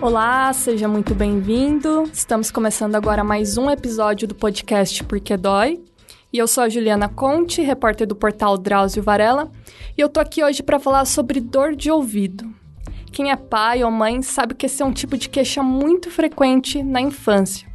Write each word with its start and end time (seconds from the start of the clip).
Olá, 0.00 0.52
seja 0.52 0.86
muito 0.86 1.14
bem-vindo. 1.14 2.04
Estamos 2.12 2.50
começando 2.50 2.94
agora 2.94 3.24
mais 3.24 3.56
um 3.56 3.70
episódio 3.70 4.28
do 4.28 4.34
podcast 4.34 5.02
Porque 5.04 5.34
Dói. 5.38 5.80
E 6.30 6.36
eu 6.36 6.46
sou 6.46 6.64
a 6.64 6.68
Juliana 6.68 7.08
Conte, 7.08 7.62
repórter 7.62 8.06
do 8.06 8.14
portal 8.14 8.58
Drauzio 8.58 9.02
Varela, 9.02 9.50
e 9.96 10.00
eu 10.00 10.08
tô 10.10 10.20
aqui 10.20 10.44
hoje 10.44 10.62
para 10.62 10.78
falar 10.78 11.06
sobre 11.06 11.40
dor 11.40 11.74
de 11.74 11.90
ouvido. 11.90 12.46
Quem 13.10 13.30
é 13.30 13.36
pai 13.36 13.82
ou 13.82 13.90
mãe 13.90 14.20
sabe 14.20 14.54
que 14.54 14.66
esse 14.66 14.82
é 14.82 14.84
um 14.84 14.92
tipo 14.92 15.16
de 15.16 15.30
queixa 15.30 15.62
muito 15.62 16.10
frequente 16.10 16.82
na 16.82 17.00
infância. 17.00 17.66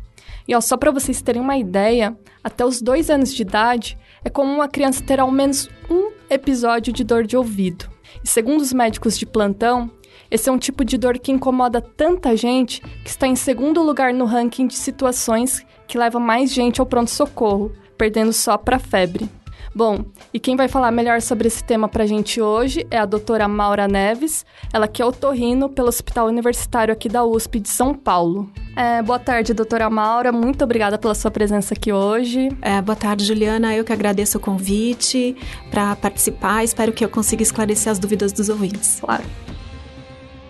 E 0.47 0.55
ó, 0.55 0.61
só 0.61 0.77
para 0.77 0.91
vocês 0.91 1.23
terem 1.23 1.41
uma 1.41 1.57
ideia, 1.57 2.15
até 2.43 2.63
os 2.63 2.83
dois 2.83 3.09
anos 3.09 3.33
de 3.33 3.41
idade 3.41 3.97
é 4.23 4.29
comum 4.29 4.55
uma 4.55 4.67
criança 4.67 5.03
ter 5.03 5.19
ao 5.19 5.31
menos 5.31 5.67
um 5.89 6.11
episódio 6.29 6.93
de 6.93 7.03
dor 7.03 7.25
de 7.25 7.35
ouvido. 7.35 7.89
E 8.23 8.29
segundo 8.29 8.61
os 8.61 8.71
médicos 8.71 9.17
de 9.17 9.25
plantão, 9.25 9.89
esse 10.31 10.49
é 10.49 10.51
um 10.51 10.57
tipo 10.57 10.85
de 10.85 10.97
dor 10.97 11.19
que 11.19 11.31
incomoda 11.31 11.81
tanta 11.81 12.35
gente 12.37 12.81
que 13.03 13.09
está 13.09 13.27
em 13.27 13.35
segundo 13.35 13.83
lugar 13.83 14.13
no 14.13 14.23
ranking 14.23 14.65
de 14.65 14.75
situações 14.75 15.65
que 15.85 15.97
leva 15.97 16.19
mais 16.19 16.53
gente 16.53 16.79
ao 16.79 16.85
pronto-socorro, 16.85 17.73
perdendo 17.97 18.31
só 18.31 18.57
para 18.57 18.79
febre. 18.79 19.29
Bom, 19.73 20.03
e 20.33 20.39
quem 20.39 20.55
vai 20.55 20.67
falar 20.67 20.91
melhor 20.91 21.21
sobre 21.21 21.47
esse 21.47 21.63
tema 21.63 21.87
pra 21.87 22.05
gente 22.05 22.41
hoje 22.41 22.85
é 22.91 22.97
a 22.97 23.05
doutora 23.05 23.47
Maura 23.47 23.87
Neves, 23.87 24.45
ela 24.73 24.87
que 24.87 25.01
é 25.01 25.05
otorrino 25.05 25.69
pelo 25.69 25.87
Hospital 25.87 26.27
Universitário 26.27 26.93
aqui 26.93 27.07
da 27.07 27.23
USP 27.23 27.59
de 27.59 27.69
São 27.69 27.93
Paulo. 27.93 28.49
É, 28.75 29.01
boa 29.01 29.19
tarde, 29.19 29.53
doutora 29.53 29.89
Maura, 29.89 30.31
muito 30.31 30.63
obrigada 30.63 30.97
pela 30.97 31.15
sua 31.15 31.31
presença 31.31 31.73
aqui 31.73 31.91
hoje. 31.91 32.49
É, 32.61 32.81
boa 32.81 32.97
tarde, 32.97 33.23
Juliana, 33.23 33.73
eu 33.73 33.85
que 33.85 33.93
agradeço 33.93 34.37
o 34.37 34.41
convite 34.41 35.37
para 35.69 35.95
participar, 35.95 36.63
espero 36.63 36.91
que 36.91 37.03
eu 37.03 37.09
consiga 37.09 37.43
esclarecer 37.43 37.91
as 37.91 37.99
dúvidas 37.99 38.33
dos 38.33 38.49
ouvintes. 38.49 38.99
Claro. 38.99 39.23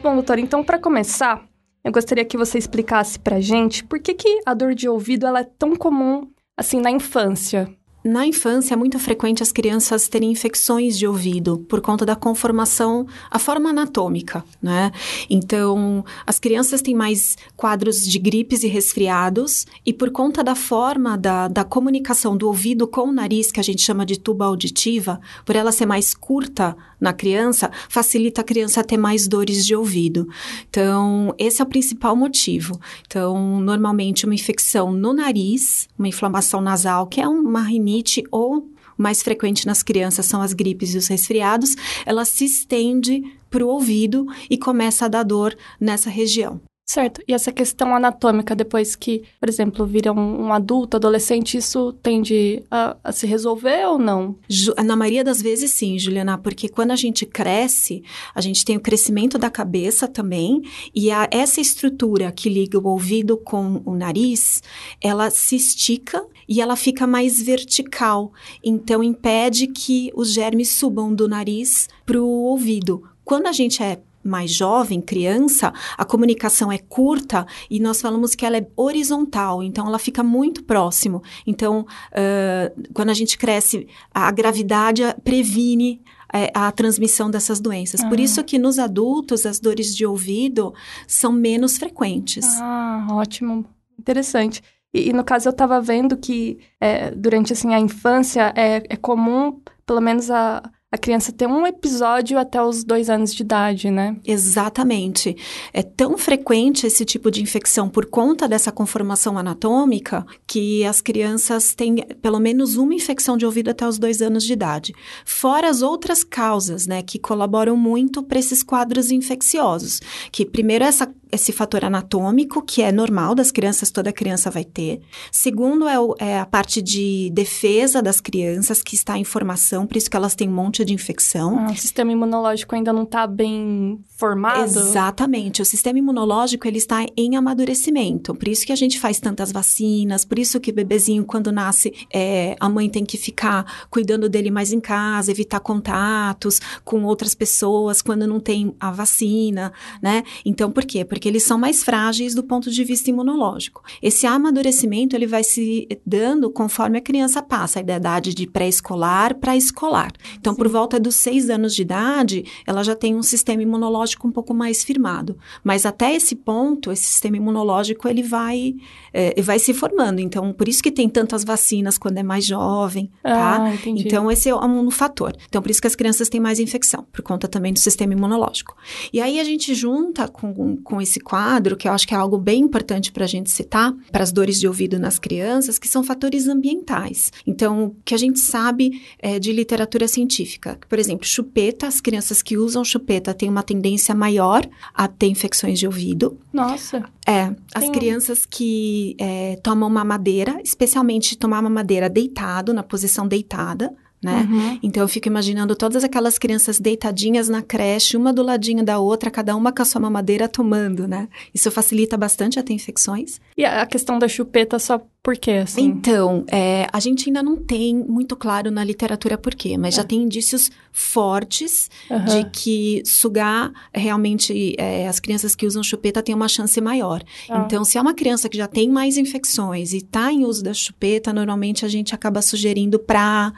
Bom, 0.01 0.15
doutora, 0.15 0.41
então 0.41 0.63
para 0.63 0.79
começar, 0.79 1.47
eu 1.83 1.91
gostaria 1.91 2.25
que 2.25 2.35
você 2.35 2.57
explicasse 2.57 3.19
pra 3.19 3.39
gente 3.39 3.83
por 3.83 3.99
que, 3.99 4.15
que 4.15 4.41
a 4.47 4.53
dor 4.55 4.73
de 4.73 4.89
ouvido 4.89 5.27
ela 5.27 5.41
é 5.41 5.43
tão 5.43 5.75
comum 5.75 6.27
assim 6.57 6.81
na 6.81 6.89
infância. 6.89 7.71
Na 8.03 8.25
infância, 8.25 8.73
é 8.73 8.77
muito 8.77 8.97
frequente 8.97 9.43
as 9.43 9.51
crianças 9.51 10.07
terem 10.07 10.31
infecções 10.31 10.97
de 10.97 11.05
ouvido 11.05 11.59
por 11.69 11.81
conta 11.81 12.03
da 12.03 12.15
conformação, 12.15 13.05
a 13.29 13.37
forma 13.37 13.69
anatômica, 13.69 14.43
né? 14.59 14.91
Então, 15.29 16.03
as 16.25 16.39
crianças 16.39 16.81
têm 16.81 16.95
mais 16.95 17.37
quadros 17.55 18.01
de 18.01 18.17
gripes 18.17 18.63
e 18.63 18.67
resfriados, 18.67 19.67
e 19.85 19.93
por 19.93 20.09
conta 20.09 20.43
da 20.43 20.55
forma 20.55 21.15
da, 21.15 21.47
da 21.47 21.63
comunicação 21.63 22.35
do 22.35 22.47
ouvido 22.47 22.87
com 22.87 23.01
o 23.01 23.11
nariz, 23.11 23.51
que 23.51 23.59
a 23.59 23.63
gente 23.63 23.83
chama 23.83 24.03
de 24.03 24.19
tuba 24.19 24.45
auditiva, 24.45 25.21
por 25.45 25.55
ela 25.55 25.71
ser 25.71 25.85
mais 25.85 26.11
curta 26.11 26.75
na 26.99 27.13
criança, 27.13 27.69
facilita 27.87 28.41
a 28.41 28.43
criança 28.43 28.83
ter 28.83 28.97
mais 28.97 29.27
dores 29.27 29.63
de 29.63 29.75
ouvido. 29.75 30.27
Então, 30.67 31.35
esse 31.37 31.61
é 31.61 31.63
o 31.63 31.67
principal 31.67 32.15
motivo. 32.15 32.79
Então, 33.05 33.59
normalmente, 33.59 34.25
uma 34.25 34.35
infecção 34.35 34.91
no 34.91 35.13
nariz, 35.13 35.87
uma 35.97 36.07
inflamação 36.07 36.61
nasal, 36.61 37.05
que 37.05 37.21
é 37.21 37.27
uma 37.27 37.61
rinite 37.61 37.90
rinite 37.91 38.23
ou 38.31 38.69
mais 38.97 39.21
frequente 39.21 39.65
nas 39.65 39.83
crianças 39.83 40.25
são 40.25 40.41
as 40.41 40.53
gripes 40.53 40.93
e 40.93 40.97
os 40.97 41.07
resfriados, 41.07 41.75
ela 42.05 42.23
se 42.23 42.45
estende 42.45 43.23
para 43.49 43.65
o 43.65 43.69
ouvido 43.69 44.25
e 44.49 44.57
começa 44.57 45.05
a 45.05 45.07
dar 45.07 45.23
dor 45.23 45.55
nessa 45.79 46.09
região. 46.09 46.61
Certo. 46.85 47.21
E 47.25 47.33
essa 47.33 47.53
questão 47.53 47.95
anatômica, 47.95 48.53
depois 48.53 48.97
que, 48.97 49.23
por 49.39 49.47
exemplo, 49.47 49.85
vira 49.85 50.11
um, 50.11 50.47
um 50.47 50.53
adulto, 50.53 50.97
adolescente, 50.97 51.57
isso 51.57 51.93
tende 52.03 52.63
a, 52.69 52.97
a, 53.01 53.11
se 53.13 53.25
resolver 53.25 53.85
ou 53.87 53.97
não? 53.97 54.35
Na 54.83 54.95
maioria 54.97 55.23
das 55.23 55.41
vezes, 55.41 55.71
sim, 55.71 55.97
Juliana, 55.97 56.37
porque 56.37 56.67
quando 56.67 56.91
a 56.91 56.97
gente 56.97 57.25
cresce, 57.25 58.03
a 58.35 58.41
gente 58.41 58.65
tem 58.65 58.75
o 58.75 58.81
crescimento 58.81 59.37
da 59.37 59.49
cabeça 59.49 60.05
também, 60.05 60.63
e 60.93 61.11
a, 61.11 61.29
essa 61.31 61.61
estrutura 61.61 62.29
que 62.29 62.49
liga 62.49 62.77
o 62.77 62.87
ouvido 62.87 63.37
com 63.37 63.81
o 63.85 63.95
nariz, 63.95 64.61
ela 64.99 65.29
se 65.29 65.55
estica 65.55 66.25
e 66.45 66.59
ela 66.59 66.75
fica 66.75 67.07
mais 67.07 67.41
vertical. 67.41 68.33
Então, 68.61 69.01
impede 69.01 69.67
que 69.67 70.11
os 70.13 70.33
germes 70.33 70.71
subam 70.71 71.13
do 71.13 71.29
nariz 71.29 71.87
para 72.05 72.19
o 72.19 72.27
ouvido. 72.27 73.03
Quando 73.23 73.47
a 73.47 73.53
gente 73.53 73.81
é 73.81 74.01
mais 74.23 74.51
jovem, 74.51 75.01
criança, 75.01 75.73
a 75.97 76.05
comunicação 76.05 76.71
é 76.71 76.77
curta 76.77 77.45
e 77.69 77.79
nós 77.79 78.01
falamos 78.01 78.35
que 78.35 78.45
ela 78.45 78.57
é 78.57 78.67
horizontal, 78.75 79.63
então 79.63 79.87
ela 79.87 79.99
fica 79.99 80.23
muito 80.23 80.63
próximo. 80.63 81.21
Então, 81.45 81.81
uh, 81.81 82.91
quando 82.93 83.09
a 83.09 83.13
gente 83.13 83.37
cresce, 83.37 83.87
a 84.13 84.31
gravidade 84.31 85.03
previne 85.23 86.01
é, 86.33 86.49
a 86.53 86.71
transmissão 86.71 87.29
dessas 87.29 87.59
doenças. 87.59 88.03
Por 88.05 88.17
ah. 88.17 88.21
isso 88.21 88.43
que 88.43 88.57
nos 88.57 88.79
adultos 88.79 89.45
as 89.45 89.59
dores 89.59 89.95
de 89.95 90.05
ouvido 90.05 90.73
são 91.05 91.31
menos 91.31 91.77
frequentes. 91.77 92.45
Ah, 92.61 93.07
ótimo. 93.11 93.65
Interessante. 93.99 94.61
E, 94.93 95.09
e 95.09 95.13
no 95.13 95.23
caso 95.23 95.49
eu 95.49 95.51
estava 95.51 95.81
vendo 95.81 96.17
que 96.17 96.59
é, 96.79 97.11
durante 97.11 97.53
assim 97.53 97.73
a 97.73 97.79
infância 97.79 98.53
é, 98.55 98.83
é 98.89 98.95
comum, 98.95 99.59
pelo 99.85 100.01
menos 100.01 100.31
a 100.31 100.63
a 100.91 100.97
criança 100.97 101.31
ter 101.31 101.47
um 101.47 101.65
episódio 101.65 102.37
até 102.37 102.61
os 102.61 102.83
dois 102.83 103.09
anos 103.09 103.33
de 103.33 103.43
idade, 103.43 103.89
né? 103.89 104.17
Exatamente. 104.25 105.37
É 105.71 105.81
tão 105.81 106.17
frequente 106.17 106.85
esse 106.85 107.05
tipo 107.05 107.31
de 107.31 107.41
infecção 107.41 107.87
por 107.87 108.07
conta 108.07 108.45
dessa 108.45 108.73
conformação 108.73 109.37
anatômica 109.37 110.25
que 110.45 110.83
as 110.83 110.99
crianças 110.99 111.73
têm 111.73 111.95
pelo 112.21 112.39
menos 112.39 112.75
uma 112.75 112.93
infecção 112.93 113.37
de 113.37 113.45
ouvido 113.45 113.69
até 113.69 113.87
os 113.87 113.97
dois 113.97 114.21
anos 114.21 114.43
de 114.43 114.51
idade. 114.51 114.93
Fora 115.23 115.69
as 115.69 115.81
outras 115.81 116.25
causas, 116.25 116.85
né, 116.85 117.01
que 117.01 117.17
colaboram 117.17 117.77
muito 117.77 118.21
para 118.21 118.39
esses 118.39 118.61
quadros 118.61 119.11
infecciosos. 119.11 120.01
Que 120.29 120.45
primeiro 120.45 120.83
essa 120.83 121.09
esse 121.31 121.51
fator 121.51 121.85
anatômico, 121.85 122.61
que 122.61 122.81
é 122.81 122.91
normal 122.91 123.33
das 123.33 123.51
crianças, 123.51 123.89
toda 123.89 124.11
criança 124.11 124.51
vai 124.51 124.65
ter. 124.65 125.01
Segundo, 125.31 125.87
é, 125.87 125.99
o, 125.99 126.15
é, 126.19 126.39
a 126.39 126.45
parte 126.45 126.81
de 126.81 127.29
defesa 127.33 128.01
das 128.01 128.19
crianças, 128.19 128.83
que 128.83 128.95
está 128.95 129.17
em 129.17 129.23
formação, 129.23 129.87
por 129.87 129.97
isso 129.97 130.09
que 130.09 130.17
elas 130.17 130.35
têm 130.35 130.49
um 130.49 130.53
monte 130.53 130.80
de 130.83 130.93
infecção. 130.93 131.57
Ah, 131.59 131.71
o 131.71 131.75
sistema 131.77 132.11
imunológico 132.11 132.75
ainda 132.75 132.91
não 132.91 133.03
está 133.03 133.25
bem 133.25 134.03
formado? 134.17 134.63
Exatamente. 134.63 135.61
O 135.61 135.65
sistema 135.65 135.99
imunológico, 135.99 136.67
ele 136.67 136.77
está 136.77 137.05
em 137.15 137.37
amadurecimento. 137.37 138.35
Por 138.35 138.49
isso 138.49 138.65
que 138.65 138.73
a 138.73 138.75
gente 138.75 138.99
faz 138.99 139.19
tantas 139.19 139.51
vacinas, 139.51 140.25
por 140.25 140.37
isso 140.37 140.59
que 140.59 140.71
o 140.71 140.73
bebezinho, 140.73 141.23
quando 141.23 141.51
nasce, 141.51 141.93
é, 142.13 142.57
a 142.59 142.67
mãe 142.67 142.89
tem 142.89 143.05
que 143.05 143.17
ficar 143.17 143.87
cuidando 143.89 144.27
dele 144.27 144.51
mais 144.51 144.73
em 144.73 144.81
casa, 144.81 145.31
evitar 145.31 145.61
contatos 145.61 146.59
com 146.83 147.05
outras 147.05 147.33
pessoas 147.33 148.01
quando 148.01 148.27
não 148.27 148.39
tem 148.39 148.75
a 148.79 148.91
vacina, 148.91 149.71
né? 150.01 150.23
Então, 150.45 150.69
por 150.69 150.83
quê? 150.83 151.05
Porque 151.05 151.21
porque 151.21 151.29
eles 151.29 151.43
são 151.43 151.55
mais 151.55 151.83
frágeis 151.83 152.33
do 152.33 152.41
ponto 152.41 152.71
de 152.71 152.83
vista 152.83 153.11
imunológico. 153.11 153.83
Esse 154.01 154.25
amadurecimento 154.25 155.15
ele 155.15 155.27
vai 155.27 155.43
se 155.43 155.87
dando 156.03 156.49
conforme 156.49 156.97
a 156.97 157.01
criança 157.01 157.43
passa 157.43 157.83
da 157.83 157.97
idade 157.97 158.33
de 158.33 158.47
pré-escolar 158.47 159.35
para 159.35 159.55
escolar. 159.55 160.11
Então, 160.39 160.53
Sim. 160.53 160.57
por 160.57 160.67
volta 160.71 160.99
dos 160.99 161.15
seis 161.15 161.49
anos 161.49 161.75
de 161.75 161.83
idade, 161.83 162.45
ela 162.65 162.83
já 162.83 162.95
tem 162.95 163.15
um 163.15 163.21
sistema 163.21 163.61
imunológico 163.61 164.27
um 164.27 164.31
pouco 164.31 164.53
mais 164.53 164.83
firmado. 164.83 165.37
Mas 165.63 165.85
até 165.85 166.15
esse 166.15 166.35
ponto, 166.35 166.91
esse 166.91 167.03
sistema 167.03 167.37
imunológico 167.37 168.07
ele 168.07 168.23
vai 168.23 168.73
é, 169.13 169.39
vai 169.41 169.59
se 169.59 169.73
formando. 169.73 170.19
Então, 170.19 170.51
por 170.53 170.67
isso 170.67 170.81
que 170.81 170.91
tem 170.91 171.07
tantas 171.07 171.43
vacinas 171.43 171.97
quando 171.97 172.17
é 172.17 172.23
mais 172.23 172.45
jovem, 172.45 173.11
tá? 173.21 173.65
Ah. 173.65 173.73
Então, 173.85 174.31
esse 174.31 174.49
é 174.49 174.55
um 174.55 174.89
fator. 174.89 175.35
Então, 175.47 175.61
por 175.61 175.69
isso 175.69 175.81
que 175.81 175.87
as 175.87 175.95
crianças 175.95 176.29
têm 176.29 176.39
mais 176.39 176.59
infecção, 176.59 177.05
por 177.11 177.21
conta 177.21 177.47
também 177.47 177.73
do 177.73 177.79
sistema 177.79 178.13
imunológico. 178.13 178.75
E 179.13 179.21
aí 179.21 179.39
a 179.39 179.43
gente 179.43 179.75
junta 179.75 180.27
com, 180.27 180.77
com 180.77 181.01
esse 181.01 181.11
esse 181.11 181.19
quadro, 181.19 181.75
que 181.75 181.87
eu 181.87 181.91
acho 181.91 182.07
que 182.07 182.13
é 182.13 182.17
algo 182.17 182.37
bem 182.37 182.61
importante 182.61 183.11
para 183.11 183.25
a 183.25 183.27
gente 183.27 183.49
citar, 183.49 183.93
para 184.11 184.23
as 184.23 184.31
dores 184.31 184.59
de 184.59 184.67
ouvido 184.67 184.97
nas 184.97 185.19
crianças, 185.19 185.77
que 185.77 185.87
são 185.87 186.03
fatores 186.03 186.47
ambientais. 186.47 187.31
Então, 187.45 187.85
o 187.85 187.95
que 188.05 188.15
a 188.15 188.17
gente 188.17 188.39
sabe 188.39 189.01
é, 189.19 189.37
de 189.37 189.51
literatura 189.51 190.07
científica, 190.07 190.60
por 190.87 190.99
exemplo, 190.99 191.25
chupeta, 191.25 191.87
as 191.87 191.99
crianças 191.99 192.41
que 192.41 192.57
usam 192.57 192.83
chupeta 192.83 193.33
têm 193.33 193.49
uma 193.49 193.63
tendência 193.63 194.13
maior 194.13 194.67
a 194.93 195.07
ter 195.07 195.27
infecções 195.27 195.79
de 195.79 195.87
ouvido. 195.87 196.37
Nossa. 196.53 197.03
É, 197.27 197.53
as 197.73 197.83
Tem... 197.83 197.91
crianças 197.91 198.45
que 198.45 199.15
é, 199.19 199.55
tomam 199.63 199.89
mamadeira, 199.89 200.59
especialmente 200.63 201.37
tomar 201.37 201.61
mamadeira 201.61 202.09
deitado, 202.09 202.73
na 202.73 202.83
posição 202.83 203.27
deitada, 203.27 203.91
né? 204.21 204.47
Uhum. 204.49 204.79
Então 204.83 205.03
eu 205.03 205.07
fico 205.07 205.27
imaginando 205.27 205.75
todas 205.75 206.03
aquelas 206.03 206.37
crianças 206.37 206.79
deitadinhas 206.79 207.49
na 207.49 207.61
creche, 207.61 208.15
uma 208.15 208.31
do 208.31 208.43
ladinho 208.43 208.83
da 208.83 208.99
outra, 208.99 209.31
cada 209.31 209.55
uma 209.55 209.71
com 209.71 209.81
a 209.81 209.85
sua 209.85 209.99
mamadeira 209.99 210.47
tomando, 210.47 211.07
né? 211.07 211.27
Isso 211.53 211.71
facilita 211.71 212.15
bastante 212.17 212.59
a 212.59 212.63
ter 212.63 212.73
infecções. 212.73 213.41
E 213.57 213.65
a 213.65 213.85
questão 213.85 214.19
da 214.19 214.27
chupeta, 214.27 214.77
só 214.77 215.01
Por 215.23 215.37
quê, 215.37 215.51
assim? 215.51 215.85
Então, 215.85 216.43
é, 216.51 216.87
a 216.91 216.99
gente 216.99 217.29
ainda 217.29 217.43
não 217.43 217.55
tem 217.55 217.95
muito 217.95 218.35
claro 218.35 218.71
na 218.71 218.83
literatura 218.83 219.37
por 219.37 219.53
quê, 219.53 219.77
mas 219.77 219.93
é. 219.93 219.97
já 219.97 220.03
tem 220.03 220.23
indícios 220.23 220.71
fortes 220.91 221.89
uhum. 222.09 222.25
de 222.25 222.49
que 222.51 223.01
sugar 223.05 223.71
realmente 223.93 224.75
é, 224.77 225.07
as 225.07 225.19
crianças 225.19 225.55
que 225.55 225.65
usam 225.65 225.81
chupeta 225.81 226.21
têm 226.21 226.35
uma 226.35 226.47
chance 226.47 226.79
maior. 226.81 227.23
Ah. 227.49 227.63
Então, 227.65 227.83
se 227.83 227.97
é 227.97 228.01
uma 228.01 228.13
criança 228.13 228.49
que 228.49 228.57
já 228.57 228.67
tem 228.67 228.89
mais 228.89 229.17
infecções 229.17 229.93
e 229.93 229.97
está 229.97 230.31
em 230.31 230.45
uso 230.45 230.63
da 230.63 230.73
chupeta, 230.73 231.31
normalmente 231.31 231.85
a 231.85 231.87
gente 231.87 232.13
acaba 232.13 232.41
sugerindo 232.41 232.99
para 232.99 233.53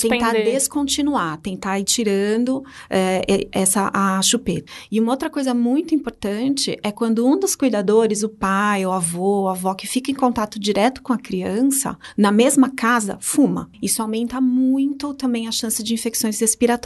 tentar 0.00 0.32
descontinuar, 0.32 1.38
tentar 1.38 1.78
ir 1.78 1.84
tirando 1.84 2.64
é, 2.88 3.46
essa 3.52 3.90
a 3.92 4.20
chupeta. 4.22 4.70
E 4.90 4.98
uma 4.98 5.12
outra 5.12 5.28
coisa 5.28 5.52
muito 5.52 5.94
importante 5.94 6.78
é 6.82 6.90
quando 6.90 7.26
um 7.26 7.38
dos 7.38 7.54
cuidadores, 7.54 8.22
o 8.22 8.28
pai, 8.28 8.86
o 8.86 8.92
avô, 8.92 9.48
a 9.48 9.52
avó, 9.52 9.74
que 9.74 9.86
fica 9.86 10.10
em 10.10 10.14
contato 10.14 10.58
direto 10.58 11.02
com 11.02 11.12
a 11.12 11.18
criança, 11.18 11.96
na 12.16 12.32
mesma 12.32 12.70
casa, 12.70 13.18
fuma. 13.20 13.70
Isso 13.82 14.00
aumenta 14.00 14.40
muito 14.40 15.12
também 15.14 15.46
a 15.46 15.52
chance 15.52 15.82
de 15.82 15.92
infecções 15.92 16.40
respiratórias 16.40 16.77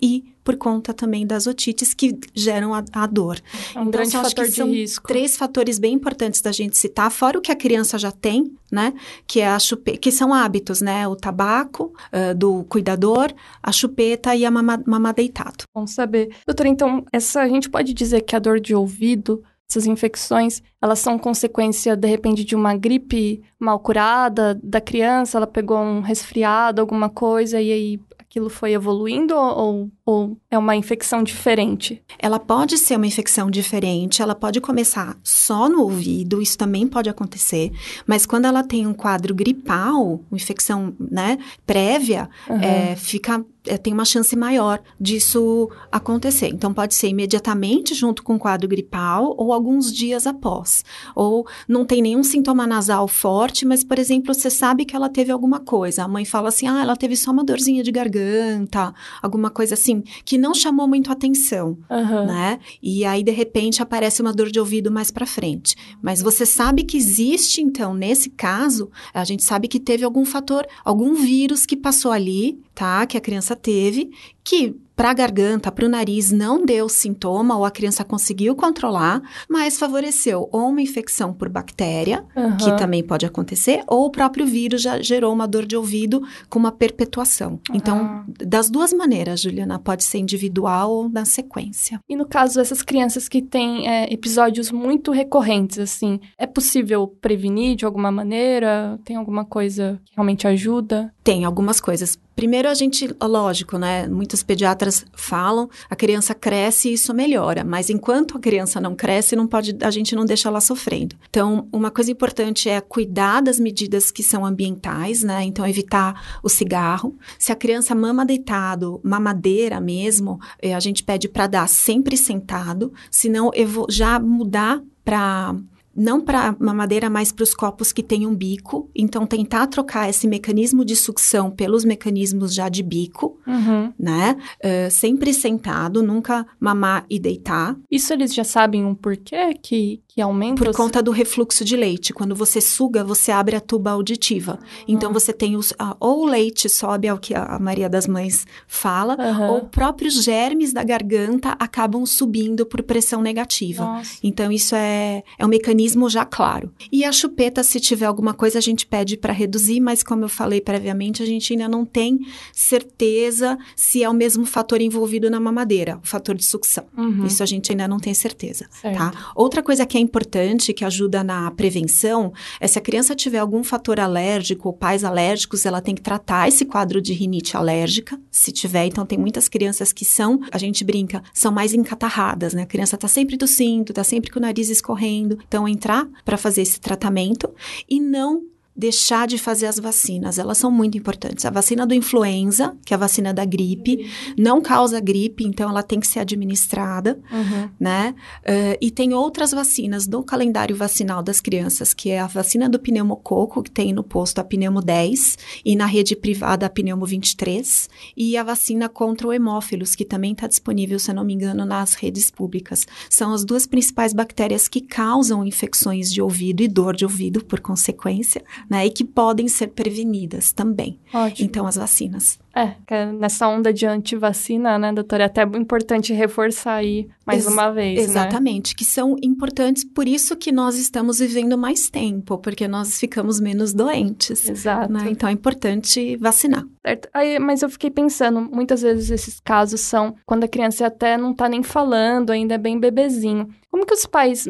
e 0.00 0.24
por 0.48 0.56
conta 0.56 0.94
também 0.94 1.26
das 1.26 1.46
otites 1.46 1.92
que 1.92 2.18
geram 2.34 2.72
a, 2.72 2.82
a 2.92 3.06
dor. 3.06 3.38
É 3.74 3.78
um 3.78 3.82
então, 3.82 3.90
grande 3.90 4.12
fator 4.12 4.46
de 4.46 4.52
são 4.52 4.70
risco. 4.70 5.06
três 5.06 5.36
fatores 5.36 5.78
bem 5.78 5.92
importantes 5.92 6.40
da 6.40 6.52
gente 6.52 6.78
citar, 6.78 7.10
fora 7.10 7.38
o 7.38 7.42
que 7.42 7.52
a 7.52 7.56
criança 7.56 7.98
já 7.98 8.10
tem, 8.10 8.56
né? 8.72 8.94
Que 9.26 9.40
é 9.40 9.48
a 9.48 9.58
chupeta, 9.58 9.98
que 9.98 10.10
são 10.10 10.32
hábitos, 10.32 10.80
né? 10.80 11.06
O 11.06 11.14
tabaco 11.14 11.92
uh, 12.12 12.34
do 12.34 12.64
cuidador, 12.64 13.30
a 13.62 13.70
chupeta 13.70 14.34
e 14.34 14.46
a 14.46 14.50
mama, 14.50 14.82
mama 14.86 15.12
deitado. 15.12 15.64
Vamos 15.74 15.90
saber. 15.90 16.34
Doutora, 16.46 16.70
então, 16.70 17.04
essa 17.12 17.42
a 17.42 17.48
gente 17.48 17.68
pode 17.68 17.92
dizer 17.92 18.22
que 18.22 18.34
a 18.34 18.38
dor 18.38 18.58
de 18.58 18.74
ouvido 18.74 19.42
essas 19.70 19.86
infecções, 19.86 20.62
elas 20.80 20.98
são 20.98 21.18
consequência, 21.18 21.94
de 21.94 22.08
repente, 22.08 22.42
de 22.42 22.56
uma 22.56 22.74
gripe 22.74 23.42
mal 23.60 23.78
curada 23.78 24.58
da 24.62 24.80
criança, 24.80 25.36
ela 25.36 25.46
pegou 25.46 25.78
um 25.78 26.00
resfriado, 26.00 26.80
alguma 26.80 27.10
coisa, 27.10 27.60
e 27.60 27.70
aí 27.70 28.00
aquilo 28.38 28.48
foi 28.48 28.72
evoluindo 28.72 29.34
ou, 29.36 29.90
ou 30.08 30.38
é 30.50 30.56
uma 30.56 30.74
infecção 30.74 31.22
diferente? 31.22 32.02
Ela 32.18 32.38
pode 32.40 32.78
ser 32.78 32.96
uma 32.96 33.06
infecção 33.06 33.50
diferente, 33.50 34.22
ela 34.22 34.34
pode 34.34 34.58
começar 34.58 35.18
só 35.22 35.68
no 35.68 35.82
ouvido, 35.82 36.40
isso 36.40 36.56
também 36.56 36.88
pode 36.88 37.10
acontecer, 37.10 37.70
mas 38.06 38.24
quando 38.24 38.46
ela 38.46 38.64
tem 38.64 38.86
um 38.86 38.94
quadro 38.94 39.34
gripal, 39.34 40.22
uma 40.30 40.36
infecção 40.36 40.96
né, 40.98 41.36
prévia, 41.66 42.26
uhum. 42.48 42.58
é, 42.58 42.96
fica 42.96 43.44
é, 43.68 43.76
tem 43.76 43.92
uma 43.92 44.04
chance 44.04 44.34
maior 44.34 44.80
disso 44.98 45.70
acontecer. 45.92 46.48
Então, 46.48 46.72
pode 46.72 46.94
ser 46.94 47.08
imediatamente 47.08 47.94
junto 47.94 48.22
com 48.22 48.36
o 48.36 48.38
quadro 48.38 48.66
gripal 48.66 49.34
ou 49.36 49.52
alguns 49.52 49.92
dias 49.92 50.26
após. 50.26 50.84
Ou 51.14 51.46
não 51.68 51.84
tem 51.84 52.00
nenhum 52.00 52.24
sintoma 52.24 52.66
nasal 52.66 53.06
forte, 53.06 53.66
mas, 53.66 53.84
por 53.84 53.98
exemplo, 53.98 54.32
você 54.32 54.48
sabe 54.48 54.84
que 54.84 54.96
ela 54.96 55.08
teve 55.08 55.30
alguma 55.30 55.60
coisa. 55.60 56.04
A 56.04 56.08
mãe 56.08 56.24
fala 56.24 56.48
assim: 56.48 56.66
ah, 56.66 56.80
ela 56.80 56.96
teve 56.96 57.14
só 57.14 57.30
uma 57.30 57.44
dorzinha 57.44 57.82
de 57.82 57.92
garganta, 57.92 58.94
alguma 59.22 59.50
coisa 59.50 59.74
assim, 59.74 59.97
que 60.24 60.38
não 60.38 60.54
chamou 60.54 60.86
muito 60.86 61.10
atenção, 61.10 61.78
uhum. 61.90 62.26
né? 62.26 62.58
E 62.82 63.04
aí, 63.04 63.22
de 63.22 63.32
repente, 63.32 63.82
aparece 63.82 64.20
uma 64.22 64.32
dor 64.32 64.50
de 64.50 64.58
ouvido 64.58 64.90
mais 64.90 65.10
para 65.10 65.26
frente. 65.26 65.76
Mas 66.02 66.22
você 66.22 66.44
sabe 66.46 66.82
que 66.82 66.96
existe, 66.96 67.60
então, 67.60 67.94
nesse 67.94 68.30
caso, 68.30 68.90
a 69.12 69.24
gente 69.24 69.44
sabe 69.44 69.68
que 69.68 69.80
teve 69.80 70.04
algum 70.04 70.24
fator, 70.24 70.66
algum 70.84 71.14
vírus 71.14 71.66
que 71.66 71.76
passou 71.76 72.12
ali, 72.12 72.60
tá? 72.74 73.06
Que 73.06 73.16
a 73.16 73.20
criança 73.20 73.56
teve, 73.56 74.10
que 74.48 74.80
para 74.96 75.10
a 75.10 75.14
garganta, 75.14 75.70
para 75.70 75.86
o 75.86 75.88
nariz, 75.88 76.32
não 76.32 76.66
deu 76.66 76.88
sintoma 76.88 77.56
ou 77.56 77.64
a 77.64 77.70
criança 77.70 78.02
conseguiu 78.02 78.56
controlar, 78.56 79.22
mas 79.48 79.78
favoreceu 79.78 80.48
ou 80.50 80.70
uma 80.70 80.82
infecção 80.82 81.32
por 81.32 81.48
bactéria, 81.48 82.24
uhum. 82.34 82.56
que 82.56 82.76
também 82.76 83.04
pode 83.04 83.24
acontecer, 83.24 83.84
ou 83.86 84.06
o 84.06 84.10
próprio 84.10 84.44
vírus 84.44 84.82
já 84.82 85.00
gerou 85.00 85.32
uma 85.32 85.46
dor 85.46 85.64
de 85.66 85.76
ouvido 85.76 86.20
com 86.48 86.58
uma 86.58 86.72
perpetuação. 86.72 87.60
Uhum. 87.70 87.76
Então, 87.76 88.24
das 88.26 88.68
duas 88.68 88.92
maneiras, 88.92 89.40
Juliana, 89.40 89.78
pode 89.78 90.02
ser 90.02 90.18
individual 90.18 90.90
ou 90.90 91.08
na 91.08 91.24
sequência. 91.24 92.00
E 92.08 92.16
no 92.16 92.26
caso 92.26 92.56
dessas 92.56 92.82
crianças 92.82 93.28
que 93.28 93.40
têm 93.40 93.88
é, 93.88 94.12
episódios 94.12 94.72
muito 94.72 95.12
recorrentes, 95.12 95.78
assim, 95.78 96.18
é 96.36 96.46
possível 96.46 97.06
prevenir 97.06 97.76
de 97.76 97.84
alguma 97.84 98.10
maneira? 98.10 98.98
Tem 99.04 99.14
alguma 99.14 99.44
coisa 99.44 100.00
que 100.06 100.16
realmente 100.16 100.48
ajuda? 100.48 101.14
Tem 101.22 101.44
algumas 101.44 101.80
coisas. 101.80 102.18
Primeiro, 102.38 102.68
a 102.68 102.74
gente, 102.74 103.12
lógico, 103.20 103.78
né? 103.78 104.06
Muitos 104.06 104.44
pediatras 104.44 105.04
falam, 105.12 105.68
a 105.90 105.96
criança 105.96 106.36
cresce 106.36 106.88
e 106.88 106.92
isso 106.92 107.12
melhora, 107.12 107.64
mas 107.64 107.90
enquanto 107.90 108.36
a 108.36 108.40
criança 108.40 108.80
não 108.80 108.94
cresce, 108.94 109.34
não 109.34 109.48
pode, 109.48 109.76
a 109.82 109.90
gente 109.90 110.14
não 110.14 110.24
deixa 110.24 110.48
ela 110.48 110.60
sofrendo. 110.60 111.16
Então, 111.28 111.66
uma 111.72 111.90
coisa 111.90 112.12
importante 112.12 112.68
é 112.68 112.80
cuidar 112.80 113.40
das 113.40 113.58
medidas 113.58 114.12
que 114.12 114.22
são 114.22 114.46
ambientais, 114.46 115.24
né? 115.24 115.42
Então, 115.42 115.66
evitar 115.66 116.38
o 116.40 116.48
cigarro. 116.48 117.18
Se 117.40 117.50
a 117.50 117.56
criança 117.56 117.92
mama 117.92 118.24
deitado, 118.24 119.00
mamadeira 119.02 119.80
mesmo, 119.80 120.38
eh, 120.62 120.76
a 120.76 120.78
gente 120.78 121.02
pede 121.02 121.28
para 121.28 121.48
dar 121.48 121.68
sempre 121.68 122.16
sentado, 122.16 122.92
senão 123.10 123.50
eu 123.52 123.66
vou 123.66 123.86
já 123.90 124.20
mudar 124.20 124.80
para 125.04 125.56
não 125.94 126.20
para 126.20 126.54
mamadeira, 126.58 127.10
mas 127.10 127.32
para 127.32 127.42
os 127.42 127.54
copos 127.54 127.92
que 127.92 128.02
têm 128.02 128.26
um 128.26 128.34
bico. 128.34 128.90
Então, 128.94 129.26
tentar 129.26 129.66
trocar 129.66 130.08
esse 130.08 130.26
mecanismo 130.26 130.84
de 130.84 130.94
sucção 130.94 131.50
pelos 131.50 131.84
mecanismos 131.84 132.54
já 132.54 132.68
de 132.68 132.82
bico, 132.82 133.38
uhum. 133.46 133.92
né? 133.98 134.36
Uh, 134.64 134.90
sempre 134.90 135.34
sentado, 135.34 136.02
nunca 136.02 136.46
mamar 136.60 137.04
e 137.10 137.18
deitar. 137.18 137.76
Isso 137.90 138.12
eles 138.12 138.32
já 138.32 138.44
sabem 138.44 138.84
um 138.84 138.94
porquê 138.94 139.54
que, 139.54 140.00
que 140.18 140.22
aumenta? 140.22 140.64
Por 140.64 140.74
conta 140.74 141.02
do 141.02 141.10
refluxo 141.10 141.64
de 141.64 141.76
leite. 141.76 142.12
Quando 142.12 142.34
você 142.34 142.60
suga, 142.60 143.04
você 143.04 143.30
abre 143.30 143.56
a 143.56 143.60
tuba 143.60 143.92
auditiva. 143.92 144.58
Então, 144.86 145.12
você 145.12 145.32
tem 145.32 145.56
os, 145.56 145.70
uh, 145.72 145.96
ou 146.00 146.24
o 146.24 146.26
leite 146.26 146.68
sobe 146.68 147.08
ao 147.08 147.18
que 147.18 147.34
a 147.34 147.58
Maria 147.58 147.88
das 147.88 148.06
Mães 148.06 148.46
fala, 148.66 149.16
uhum. 149.18 149.50
ou 149.50 149.60
próprios 149.62 150.22
germes 150.22 150.72
da 150.72 150.82
garganta 150.82 151.56
acabam 151.58 152.04
subindo 152.04 152.66
por 152.66 152.82
pressão 152.82 153.22
negativa. 153.22 153.84
Nossa. 153.84 154.18
Então, 154.22 154.50
isso 154.50 154.74
é, 154.74 155.22
é 155.38 155.44
um 155.44 155.48
mecanismo 155.48 155.78
mecanismo 155.78 156.08
já 156.08 156.24
claro. 156.24 156.72
E 156.90 157.04
a 157.04 157.12
chupeta, 157.12 157.62
se 157.62 157.78
tiver 157.78 158.06
alguma 158.06 158.34
coisa, 158.34 158.58
a 158.58 158.60
gente 158.60 158.86
pede 158.86 159.16
para 159.16 159.32
reduzir, 159.32 159.80
mas 159.80 160.02
como 160.02 160.24
eu 160.24 160.28
falei 160.28 160.60
previamente, 160.60 161.22
a 161.22 161.26
gente 161.26 161.52
ainda 161.52 161.68
não 161.68 161.84
tem 161.84 162.18
certeza 162.52 163.58
se 163.76 164.02
é 164.02 164.08
o 164.08 164.14
mesmo 164.14 164.44
fator 164.44 164.80
envolvido 164.80 165.30
na 165.30 165.38
mamadeira, 165.38 165.98
o 166.02 166.06
fator 166.06 166.34
de 166.34 166.44
sucção. 166.44 166.84
Uhum. 166.96 167.26
Isso 167.26 167.42
a 167.42 167.46
gente 167.46 167.70
ainda 167.70 167.86
não 167.86 167.98
tem 167.98 168.14
certeza, 168.14 168.66
certo. 168.70 168.96
tá? 168.96 169.32
Outra 169.34 169.62
coisa 169.62 169.86
que 169.86 169.96
é 169.96 170.00
importante, 170.08 170.72
que 170.72 170.84
ajuda 170.84 171.22
na 171.22 171.50
prevenção, 171.50 172.32
é 172.58 172.66
se 172.66 172.78
a 172.78 172.82
criança 172.82 173.14
tiver 173.14 173.38
algum 173.38 173.62
fator 173.62 174.00
alérgico 174.00 174.68
ou 174.68 174.74
pais 174.74 175.04
alérgicos, 175.04 175.64
ela 175.64 175.80
tem 175.80 175.94
que 175.94 176.02
tratar 176.02 176.48
esse 176.48 176.64
quadro 176.64 177.00
de 177.00 177.12
rinite 177.12 177.56
alérgica, 177.56 178.20
se 178.30 178.50
tiver. 178.50 178.86
Então, 178.86 179.06
tem 179.06 179.18
muitas 179.18 179.48
crianças 179.48 179.92
que 179.92 180.04
são, 180.04 180.40
a 180.50 180.58
gente 180.58 180.82
brinca, 180.82 181.22
são 181.32 181.52
mais 181.52 181.74
encatarradas, 181.74 182.54
né? 182.54 182.62
A 182.62 182.66
criança 182.66 182.96
tá 182.96 183.06
sempre 183.06 183.36
tossindo, 183.36 183.92
tá 183.92 184.02
sempre 184.02 184.30
com 184.30 184.38
o 184.38 184.42
nariz 184.42 184.68
escorrendo. 184.68 185.38
Então, 185.46 185.68
entrar 185.68 186.08
para 186.24 186.36
fazer 186.36 186.62
esse 186.62 186.80
tratamento 186.80 187.48
e 187.88 188.00
não 188.00 188.42
deixar 188.78 189.26
de 189.26 189.36
fazer 189.36 189.66
as 189.66 189.76
vacinas. 189.76 190.38
Elas 190.38 190.56
são 190.56 190.70
muito 190.70 190.96
importantes. 190.96 191.44
A 191.44 191.50
vacina 191.50 191.84
do 191.84 191.92
influenza, 191.92 192.76
que 192.84 192.94
é 192.94 192.96
a 192.96 192.98
vacina 192.98 193.34
da 193.34 193.44
gripe, 193.44 194.08
não 194.38 194.62
causa 194.62 195.00
gripe, 195.00 195.44
então 195.44 195.68
ela 195.68 195.82
tem 195.82 195.98
que 195.98 196.06
ser 196.06 196.20
administrada, 196.20 197.18
uhum. 197.32 197.68
né? 197.80 198.14
Uh, 198.42 198.78
e 198.80 198.92
tem 198.92 199.12
outras 199.12 199.50
vacinas 199.50 200.06
do 200.06 200.22
calendário 200.22 200.76
vacinal 200.76 201.24
das 201.24 201.40
crianças, 201.40 201.92
que 201.92 202.10
é 202.10 202.20
a 202.20 202.28
vacina 202.28 202.68
do 202.68 202.78
pneumococo, 202.78 203.64
que 203.64 203.70
tem 203.70 203.92
no 203.92 204.04
posto 204.04 204.38
a 204.38 204.44
pneumo 204.44 204.80
10, 204.80 205.36
e 205.64 205.74
na 205.74 205.86
rede 205.86 206.14
privada 206.14 206.66
a 206.66 206.70
pneumo 206.70 207.04
23, 207.04 207.90
e 208.16 208.36
a 208.36 208.44
vacina 208.44 208.88
contra 208.88 209.26
o 209.26 209.32
hemófilos, 209.32 209.96
que 209.96 210.04
também 210.04 210.32
está 210.32 210.46
disponível, 210.46 211.00
se 211.00 211.10
eu 211.10 211.16
não 211.16 211.24
me 211.24 211.34
engano, 211.34 211.66
nas 211.66 211.94
redes 211.94 212.30
públicas. 212.30 212.86
São 213.10 213.32
as 213.32 213.44
duas 213.44 213.66
principais 213.66 214.12
bactérias 214.12 214.68
que 214.68 214.80
causam 214.80 215.44
infecções 215.44 216.12
de 216.12 216.22
ouvido 216.22 216.62
e 216.62 216.68
dor 216.68 216.94
de 216.94 217.04
ouvido, 217.04 217.44
por 217.44 217.58
consequência, 217.58 218.44
né? 218.68 218.86
E 218.86 218.90
que 218.90 219.04
podem 219.04 219.48
ser 219.48 219.68
prevenidas 219.68 220.52
também. 220.52 220.98
Ótimo. 221.12 221.48
Então, 221.48 221.66
as 221.66 221.76
vacinas. 221.76 222.38
É, 222.54 222.74
é 222.88 223.06
nessa 223.06 223.46
onda 223.48 223.72
de 223.72 223.86
antivacina, 223.86 224.78
né, 224.78 224.92
doutora? 224.92 225.24
É 225.24 225.26
até 225.26 225.42
importante 225.42 226.12
reforçar 226.12 226.74
aí 226.74 227.08
mais 227.24 227.44
Ex 227.44 227.52
uma 227.52 227.70
vez, 227.70 227.98
né? 227.98 228.04
Exatamente, 228.04 228.72
né? 228.72 228.74
que 228.76 228.84
são 228.84 229.16
importantes, 229.22 229.84
por 229.84 230.08
isso 230.08 230.34
que 230.36 230.50
nós 230.50 230.76
estamos 230.76 231.20
vivendo 231.20 231.56
mais 231.56 231.88
tempo, 231.88 232.36
porque 232.38 232.66
nós 232.66 232.98
ficamos 232.98 233.38
menos 233.38 233.72
doentes. 233.72 234.48
Exato. 234.48 234.92
Né? 234.92 235.06
Então, 235.10 235.28
é 235.28 235.32
importante 235.32 236.16
vacinar. 236.16 236.64
Certo. 236.84 237.08
Aí, 237.14 237.38
mas 237.38 237.62
eu 237.62 237.70
fiquei 237.70 237.90
pensando, 237.90 238.40
muitas 238.40 238.82
vezes 238.82 239.10
esses 239.10 239.38
casos 239.38 239.80
são 239.80 240.16
quando 240.26 240.44
a 240.44 240.48
criança 240.48 240.86
até 240.86 241.16
não 241.16 241.32
tá 241.32 241.48
nem 241.48 241.62
falando, 241.62 242.30
ainda 242.30 242.54
é 242.54 242.58
bem 242.58 242.78
bebezinho. 242.78 243.48
Como 243.70 243.86
que 243.86 243.94
os 243.94 244.06
pais 244.06 244.46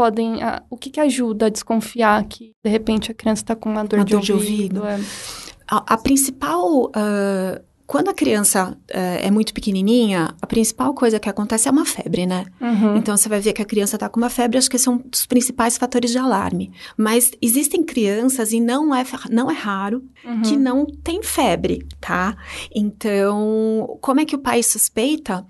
podem. 0.00 0.42
Ah, 0.42 0.62
o 0.70 0.78
que, 0.78 0.88
que 0.88 0.98
ajuda 0.98 1.46
a 1.46 1.48
desconfiar 1.50 2.24
que, 2.24 2.54
de 2.64 2.70
repente, 2.70 3.10
a 3.10 3.14
criança 3.14 3.42
está 3.42 3.54
com 3.54 3.68
uma 3.68 3.84
dor, 3.84 3.98
uma 3.98 4.04
de, 4.06 4.12
dor 4.12 4.18
ouvido, 4.18 4.38
de 4.38 4.52
ouvido? 4.78 4.86
É. 4.86 4.98
A, 5.68 5.94
a 5.94 5.98
principal. 5.98 6.86
Uh, 6.86 7.69
Quando 7.90 8.08
a 8.08 8.14
criança 8.14 8.78
é, 8.88 9.26
é 9.26 9.30
muito 9.32 9.52
pequenininha, 9.52 10.32
a 10.40 10.46
principal 10.46 10.94
coisa 10.94 11.18
que 11.18 11.28
acontece 11.28 11.66
é 11.66 11.72
uma 11.72 11.84
febre, 11.84 12.24
né? 12.24 12.46
Uhum. 12.60 12.96
Então 12.96 13.16
você 13.16 13.28
vai 13.28 13.40
ver 13.40 13.52
que 13.52 13.60
a 13.60 13.64
criança 13.64 13.96
está 13.96 14.08
com 14.08 14.20
uma 14.20 14.30
febre, 14.30 14.58
acho 14.58 14.70
que 14.70 14.78
são 14.78 15.02
os 15.12 15.26
principais 15.26 15.76
fatores 15.76 16.12
de 16.12 16.18
alarme. 16.18 16.70
Mas 16.96 17.32
existem 17.42 17.82
crianças, 17.82 18.52
e 18.52 18.60
não 18.60 18.94
é, 18.94 19.04
não 19.28 19.50
é 19.50 19.54
raro, 19.54 20.04
uhum. 20.24 20.42
que 20.42 20.56
não 20.56 20.86
tem 20.86 21.20
febre, 21.20 21.84
tá? 22.00 22.36
Então, 22.72 23.98
como 24.00 24.20
é 24.20 24.24
que 24.24 24.36
o 24.36 24.38
pai 24.38 24.62
suspeita? 24.62 25.44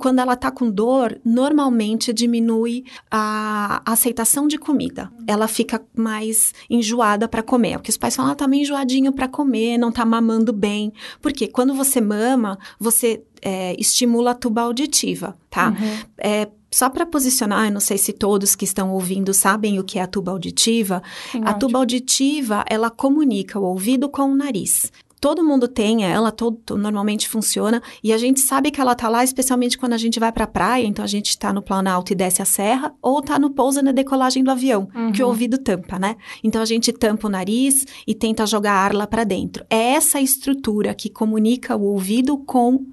Quando 0.00 0.18
ela 0.18 0.34
está 0.34 0.50
com 0.50 0.68
dor, 0.68 1.16
normalmente 1.24 2.12
diminui 2.12 2.82
a 3.08 3.80
aceitação 3.86 4.48
de 4.48 4.58
comida. 4.58 5.12
Ela 5.28 5.46
fica 5.46 5.80
mais 5.96 6.52
enjoada 6.68 7.28
para 7.28 7.40
comer. 7.40 7.78
Porque 7.78 7.90
os 7.90 7.96
pais 7.96 8.16
falam, 8.16 8.32
ah, 8.32 8.34
tá 8.34 8.48
meio 8.48 8.62
enjoadinho 8.62 9.12
para 9.12 9.28
comer, 9.28 9.78
não 9.78 9.92
tá 9.92 10.04
mamando 10.04 10.52
bem. 10.52 10.92
Porque 11.22 11.46
quando 11.46 11.72
você 11.72 11.83
mama, 12.00 12.58
você 12.78 13.22
é, 13.42 13.74
estimula 13.78 14.32
a 14.32 14.34
tuba 14.34 14.62
auditiva, 14.62 15.36
tá? 15.50 15.68
Uhum. 15.68 15.98
É, 16.18 16.48
só 16.70 16.90
para 16.90 17.06
posicionar, 17.06 17.66
eu 17.66 17.72
não 17.72 17.80
sei 17.80 17.96
se 17.96 18.12
todos 18.12 18.56
que 18.56 18.64
estão 18.64 18.90
ouvindo 18.92 19.32
sabem 19.32 19.78
o 19.78 19.84
que 19.84 19.98
é 19.98 20.02
a 20.02 20.06
tuba 20.06 20.32
auditiva. 20.32 21.02
Sim, 21.30 21.42
a 21.44 21.54
tuba 21.54 21.78
auditiva, 21.78 22.64
ela 22.68 22.90
comunica 22.90 23.58
o 23.60 23.62
ouvido 23.62 24.08
com 24.08 24.22
o 24.22 24.34
nariz 24.34 24.90
todo 25.24 25.42
mundo 25.42 25.66
tem 25.66 26.04
ela, 26.04 26.30
todo, 26.30 26.76
normalmente 26.76 27.30
funciona, 27.30 27.82
e 28.02 28.12
a 28.12 28.18
gente 28.18 28.40
sabe 28.40 28.70
que 28.70 28.78
ela 28.78 28.94
tá 28.94 29.08
lá, 29.08 29.24
especialmente 29.24 29.78
quando 29.78 29.94
a 29.94 29.96
gente 29.96 30.20
vai 30.20 30.30
pra 30.30 30.46
praia, 30.46 30.86
então 30.86 31.02
a 31.02 31.08
gente 31.08 31.38
tá 31.38 31.50
no 31.50 31.62
Planalto 31.62 32.12
e 32.12 32.14
desce 32.14 32.42
a 32.42 32.44
serra, 32.44 32.94
ou 33.00 33.22
tá 33.22 33.38
no 33.38 33.48
pouso 33.48 33.80
na 33.80 33.90
decolagem 33.90 34.44
do 34.44 34.50
avião, 34.50 34.86
uhum. 34.94 35.12
que 35.12 35.22
o 35.22 35.26
ouvido 35.26 35.56
tampa, 35.56 35.98
né? 35.98 36.16
Então 36.42 36.60
a 36.60 36.66
gente 36.66 36.92
tampa 36.92 37.26
o 37.26 37.30
nariz 37.30 37.86
e 38.06 38.14
tenta 38.14 38.44
jogar 38.44 38.74
ar 38.74 38.92
lá 38.92 39.06
para 39.06 39.24
dentro. 39.24 39.64
É 39.70 39.94
essa 39.94 40.20
estrutura 40.20 40.94
que 40.94 41.08
comunica 41.08 41.74
o 41.74 41.84
ouvido 41.84 42.36
com 42.36 42.74
uh, 42.74 42.84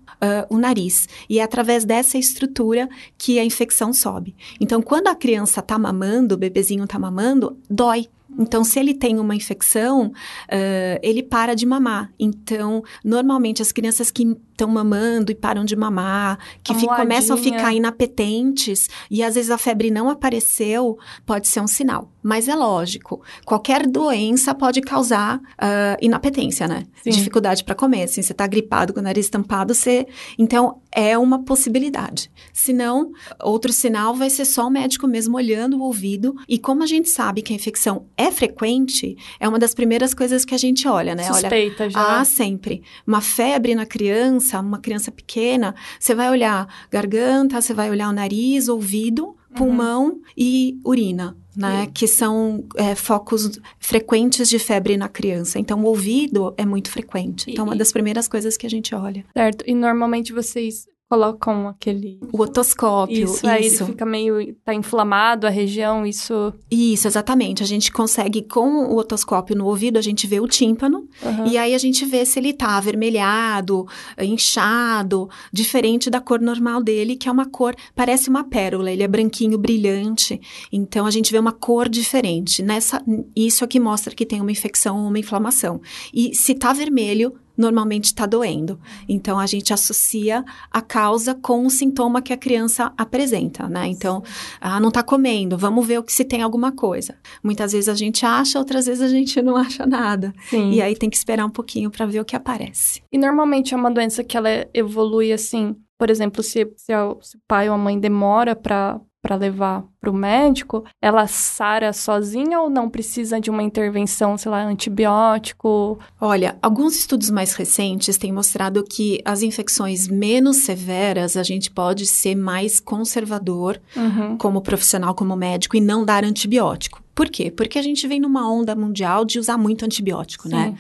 o 0.50 0.58
nariz, 0.58 1.10
e 1.30 1.38
é 1.38 1.44
através 1.44 1.84
dessa 1.84 2.18
estrutura 2.18 2.88
que 3.18 3.40
a 3.40 3.44
infecção 3.44 3.92
sobe. 3.92 4.38
Então 4.58 4.82
quando 4.82 5.08
a 5.10 5.16
criança 5.16 5.62
tá 5.62 5.78
mamando, 5.78 6.36
o 6.36 6.38
bebezinho 6.38 6.88
tá 6.88 6.98
mamando, 6.98 7.58
dói. 7.70 8.08
Então, 8.40 8.64
se 8.64 8.80
ele 8.80 8.94
tem 8.94 9.20
uma 9.20 9.36
infecção, 9.36 10.08
uh, 10.08 11.00
ele 11.02 11.22
para 11.22 11.56
de 11.56 11.66
mamar. 11.66 12.12
Então, 12.20 12.84
normalmente 13.04 13.62
as 13.62 13.72
crianças 13.72 14.10
que 14.10 14.38
estão 14.52 14.68
mamando 14.68 15.32
e 15.32 15.36
param 15.36 15.66
de 15.66 15.76
mamar, 15.76 16.38
que 16.64 16.74
fica, 16.74 16.96
começam 16.96 17.36
a 17.36 17.40
ficar 17.40 17.74
inapetentes 17.74 18.90
e 19.10 19.24
às 19.24 19.36
vezes 19.36 19.50
a 19.50 19.58
febre 19.58 19.90
não 19.90 20.10
apareceu, 20.10 20.98
pode 21.26 21.48
ser 21.48 21.62
um 21.62 21.68
sinal. 21.68 22.12
Mas 22.24 22.48
é 22.48 22.56
lógico, 22.56 23.22
qualquer 23.46 23.88
doença 23.88 24.54
pode 24.54 24.80
causar 24.82 25.38
uh, 25.38 25.98
inapetência, 26.00 26.68
né? 26.68 26.86
Sim. 27.04 27.10
Dificuldade 27.10 27.64
para 27.64 27.74
comer. 27.74 28.04
Assim, 28.04 28.22
você 28.22 28.32
está 28.32 28.46
gripado 28.46 28.94
com 28.94 29.00
o 29.00 29.04
nariz 29.04 29.28
tampado, 29.30 29.74
você. 29.74 30.06
Então, 30.38 30.82
é 30.92 31.18
uma 31.18 31.44
possibilidade. 31.44 32.30
Se 32.54 32.74
não, 32.74 33.12
outro 33.42 33.74
sinal 33.74 34.14
vai 34.14 34.30
ser 34.30 34.46
só 34.46 34.68
o 34.68 34.70
médico 34.70 35.08
mesmo 35.08 35.36
olhando 35.36 35.78
o 35.78 35.82
ouvido. 35.82 36.36
E 36.48 36.60
como 36.60 36.84
a 36.84 36.86
gente 36.86 37.10
sabe 37.10 37.42
que 37.42 37.54
a 37.54 37.56
infecção 37.56 38.06
é 38.16 38.30
frequente, 38.30 39.18
é 39.40 39.48
uma 39.48 39.58
das 39.58 39.74
primeiras 39.74 40.14
coisas 40.14 40.46
que 40.46 40.54
a 40.54 40.58
gente 40.58 40.88
olha, 40.88 41.16
né? 41.16 41.24
Suspeita 41.24 41.84
olha, 41.84 41.92
já. 41.92 42.20
Ah, 42.20 42.26
sempre. 42.26 42.84
Uma 43.08 43.22
febre 43.22 43.74
na 43.74 43.86
criança, 43.86 44.41
uma 44.62 44.80
criança 44.80 45.12
pequena, 45.12 45.76
você 46.00 46.16
vai 46.16 46.30
olhar 46.30 46.68
garganta, 46.90 47.62
você 47.62 47.74
vai 47.74 47.90
olhar 47.90 48.10
o 48.10 48.14
nariz, 48.14 48.68
ouvido, 48.68 49.26
uhum. 49.26 49.56
pulmão 49.56 50.06
uhum. 50.06 50.22
e 50.38 50.80
urina. 50.84 51.38
Né, 51.54 51.90
que 51.94 52.08
são 52.08 52.64
é, 52.78 52.96
focos 52.96 53.60
frequentes 53.78 54.48
de 54.48 54.58
febre 54.58 54.96
na 54.96 55.10
criança. 55.10 55.60
Então, 55.60 55.82
o 55.82 55.86
ouvido 55.86 56.54
é 56.58 56.66
muito 56.66 56.90
frequente. 56.90 57.52
Então, 57.52 57.66
uma 57.66 57.76
das 57.76 57.92
primeiras 57.92 58.26
coisas 58.26 58.56
que 58.56 58.66
a 58.66 58.70
gente 58.70 58.96
olha. 58.96 59.26
Certo. 59.36 59.66
E 59.68 59.76
normalmente 59.76 60.32
vocês 60.32 60.88
colocam 61.12 61.68
aquele... 61.68 62.22
O 62.32 62.42
otoscópio, 62.42 63.26
isso. 63.26 63.34
isso. 63.34 63.48
Aí 63.48 63.66
ele 63.66 63.86
fica 63.86 64.06
meio... 64.06 64.56
tá 64.64 64.74
inflamado 64.74 65.46
a 65.46 65.50
região, 65.50 66.06
isso... 66.06 66.54
Isso, 66.72 67.06
exatamente. 67.06 67.62
A 67.62 67.66
gente 67.66 67.92
consegue, 67.92 68.44
com 68.44 68.86
o 68.86 68.96
otoscópio 68.96 69.54
no 69.58 69.66
ouvido, 69.66 70.00
a 70.00 70.02
gente 70.02 70.26
vê 70.26 70.40
o 70.40 70.48
tímpano, 70.48 71.10
uhum. 71.22 71.48
e 71.48 71.58
aí 71.58 71.76
a 71.76 71.78
gente 71.78 72.06
vê 72.06 72.26
se 72.26 72.40
ele 72.40 72.54
tá 72.54 72.78
avermelhado, 72.78 73.86
inchado, 74.18 75.30
diferente 75.52 76.10
da 76.10 76.22
cor 76.22 76.40
normal 76.40 76.82
dele, 76.82 77.18
que 77.18 77.28
é 77.28 77.32
uma 77.32 77.46
cor, 77.46 77.76
parece 77.94 78.30
uma 78.30 78.46
pérola, 78.46 78.90
ele 78.90 79.04
é 79.04 79.08
branquinho, 79.08 79.58
brilhante. 79.58 80.40
Então, 80.72 81.06
a 81.06 81.12
gente 81.12 81.30
vê 81.30 81.40
uma 81.40 81.52
cor 81.52 81.90
diferente. 81.90 82.64
Nessa, 82.64 83.04
isso 83.36 83.66
aqui 83.66 83.82
mostra 83.82 84.16
que 84.16 84.26
tem 84.26 84.40
uma 84.40 84.52
infecção 84.52 84.98
ou 84.98 85.10
uma 85.10 85.20
inflamação. 85.20 85.82
E 86.14 86.34
se 86.34 86.56
tá 86.56 86.72
vermelho, 86.72 87.34
normalmente 87.58 88.06
está 88.06 88.26
doendo. 88.26 88.80
Então, 89.08 89.40
a 89.40 89.46
gente 89.46 89.74
associa 89.74 90.44
a 90.72 90.82
causa 90.82 91.36
com 91.36 91.66
o 91.66 91.70
sintoma 91.70 92.22
que 92.22 92.34
a 92.34 92.38
criança 92.38 92.92
apresenta, 92.98 93.68
né? 93.68 93.88
Então, 93.88 94.24
ah, 94.60 94.80
não 94.80 94.90
está 94.90 95.04
comendo, 95.04 95.58
vamos 95.58 95.86
ver 95.86 96.00
o 96.00 96.04
que 96.04 96.14
se 96.14 96.26
tem 96.26 96.42
alguma 96.42 96.72
coisa. 96.72 97.16
Muitas 97.44 97.72
vezes 97.72 97.90
a 97.90 97.96
gente 97.96 98.26
acha, 98.26 98.60
outras 98.60 98.86
vezes 98.86 99.02
a 99.02 99.10
gente 99.10 99.42
não 99.42 99.56
acha 99.56 99.86
nada. 99.86 100.34
Sim. 100.50 100.72
E 100.72 100.82
aí 100.82 100.96
tem 100.96 101.10
que 101.10 101.18
esperar 101.18 101.46
um 101.46 101.50
pouquinho 101.50 101.90
para 101.90 102.06
ver 102.06 102.20
o 102.20 102.26
que 102.26 102.36
aparece. 102.36 103.02
E 103.12 103.18
normalmente 103.18 103.74
é 103.74 103.78
uma 103.78 103.92
doença 103.92 104.24
que 104.24 104.38
ela 104.38 104.50
evolui 104.74 105.32
assim, 105.32 105.76
por 105.98 106.10
exemplo, 106.10 106.42
se, 106.42 106.66
se, 106.76 106.94
se 107.22 107.38
o 107.38 107.42
pai 107.48 107.70
ou 107.70 107.76
a 107.76 107.78
mãe 107.78 108.00
demora 108.00 108.56
para 108.56 109.00
para 109.22 109.36
levar 109.36 109.84
para 110.00 110.10
o 110.10 110.14
médico, 110.14 110.84
ela 111.00 111.28
sara 111.28 111.94
sozinha 111.94 112.60
ou 112.60 112.70
não 112.70 112.90
precisa 112.90 113.40
de 113.40 113.52
uma 113.52 113.62
intervenção, 113.62 114.36
sei 114.36 114.50
lá, 114.50 114.64
antibiótico? 114.64 116.00
Olha, 116.20 116.58
alguns 116.62 116.96
estudos 116.96 117.30
mais 117.30 117.54
recentes 117.54 118.18
têm 118.18 118.32
mostrado 118.32 118.84
que 118.84 119.22
as 119.24 119.44
infecções 119.44 120.08
menos 120.08 120.58
severas 120.58 121.38
a 121.38 121.44
gente 121.44 121.70
pode 121.70 122.08
ser 122.08 122.36
mais 122.36 122.80
conservador 122.80 123.80
uhum. 123.96 124.38
como 124.38 124.62
profissional, 124.62 125.14
como 125.14 125.36
médico 125.36 125.78
e 125.78 125.82
não 125.82 126.04
dar 126.04 126.24
antibiótico. 126.26 127.02
Por 127.22 127.30
quê? 127.30 127.52
Porque 127.52 127.78
a 127.78 127.84
gente 127.84 128.08
vem 128.08 128.20
numa 128.20 128.52
onda 128.52 128.76
mundial 128.76 129.24
de 129.24 129.38
usar 129.38 129.56
muito 129.56 129.86
antibiótico, 129.86 130.50
né? 130.50 130.66
Sim. 130.66 130.72
né? 130.72 130.78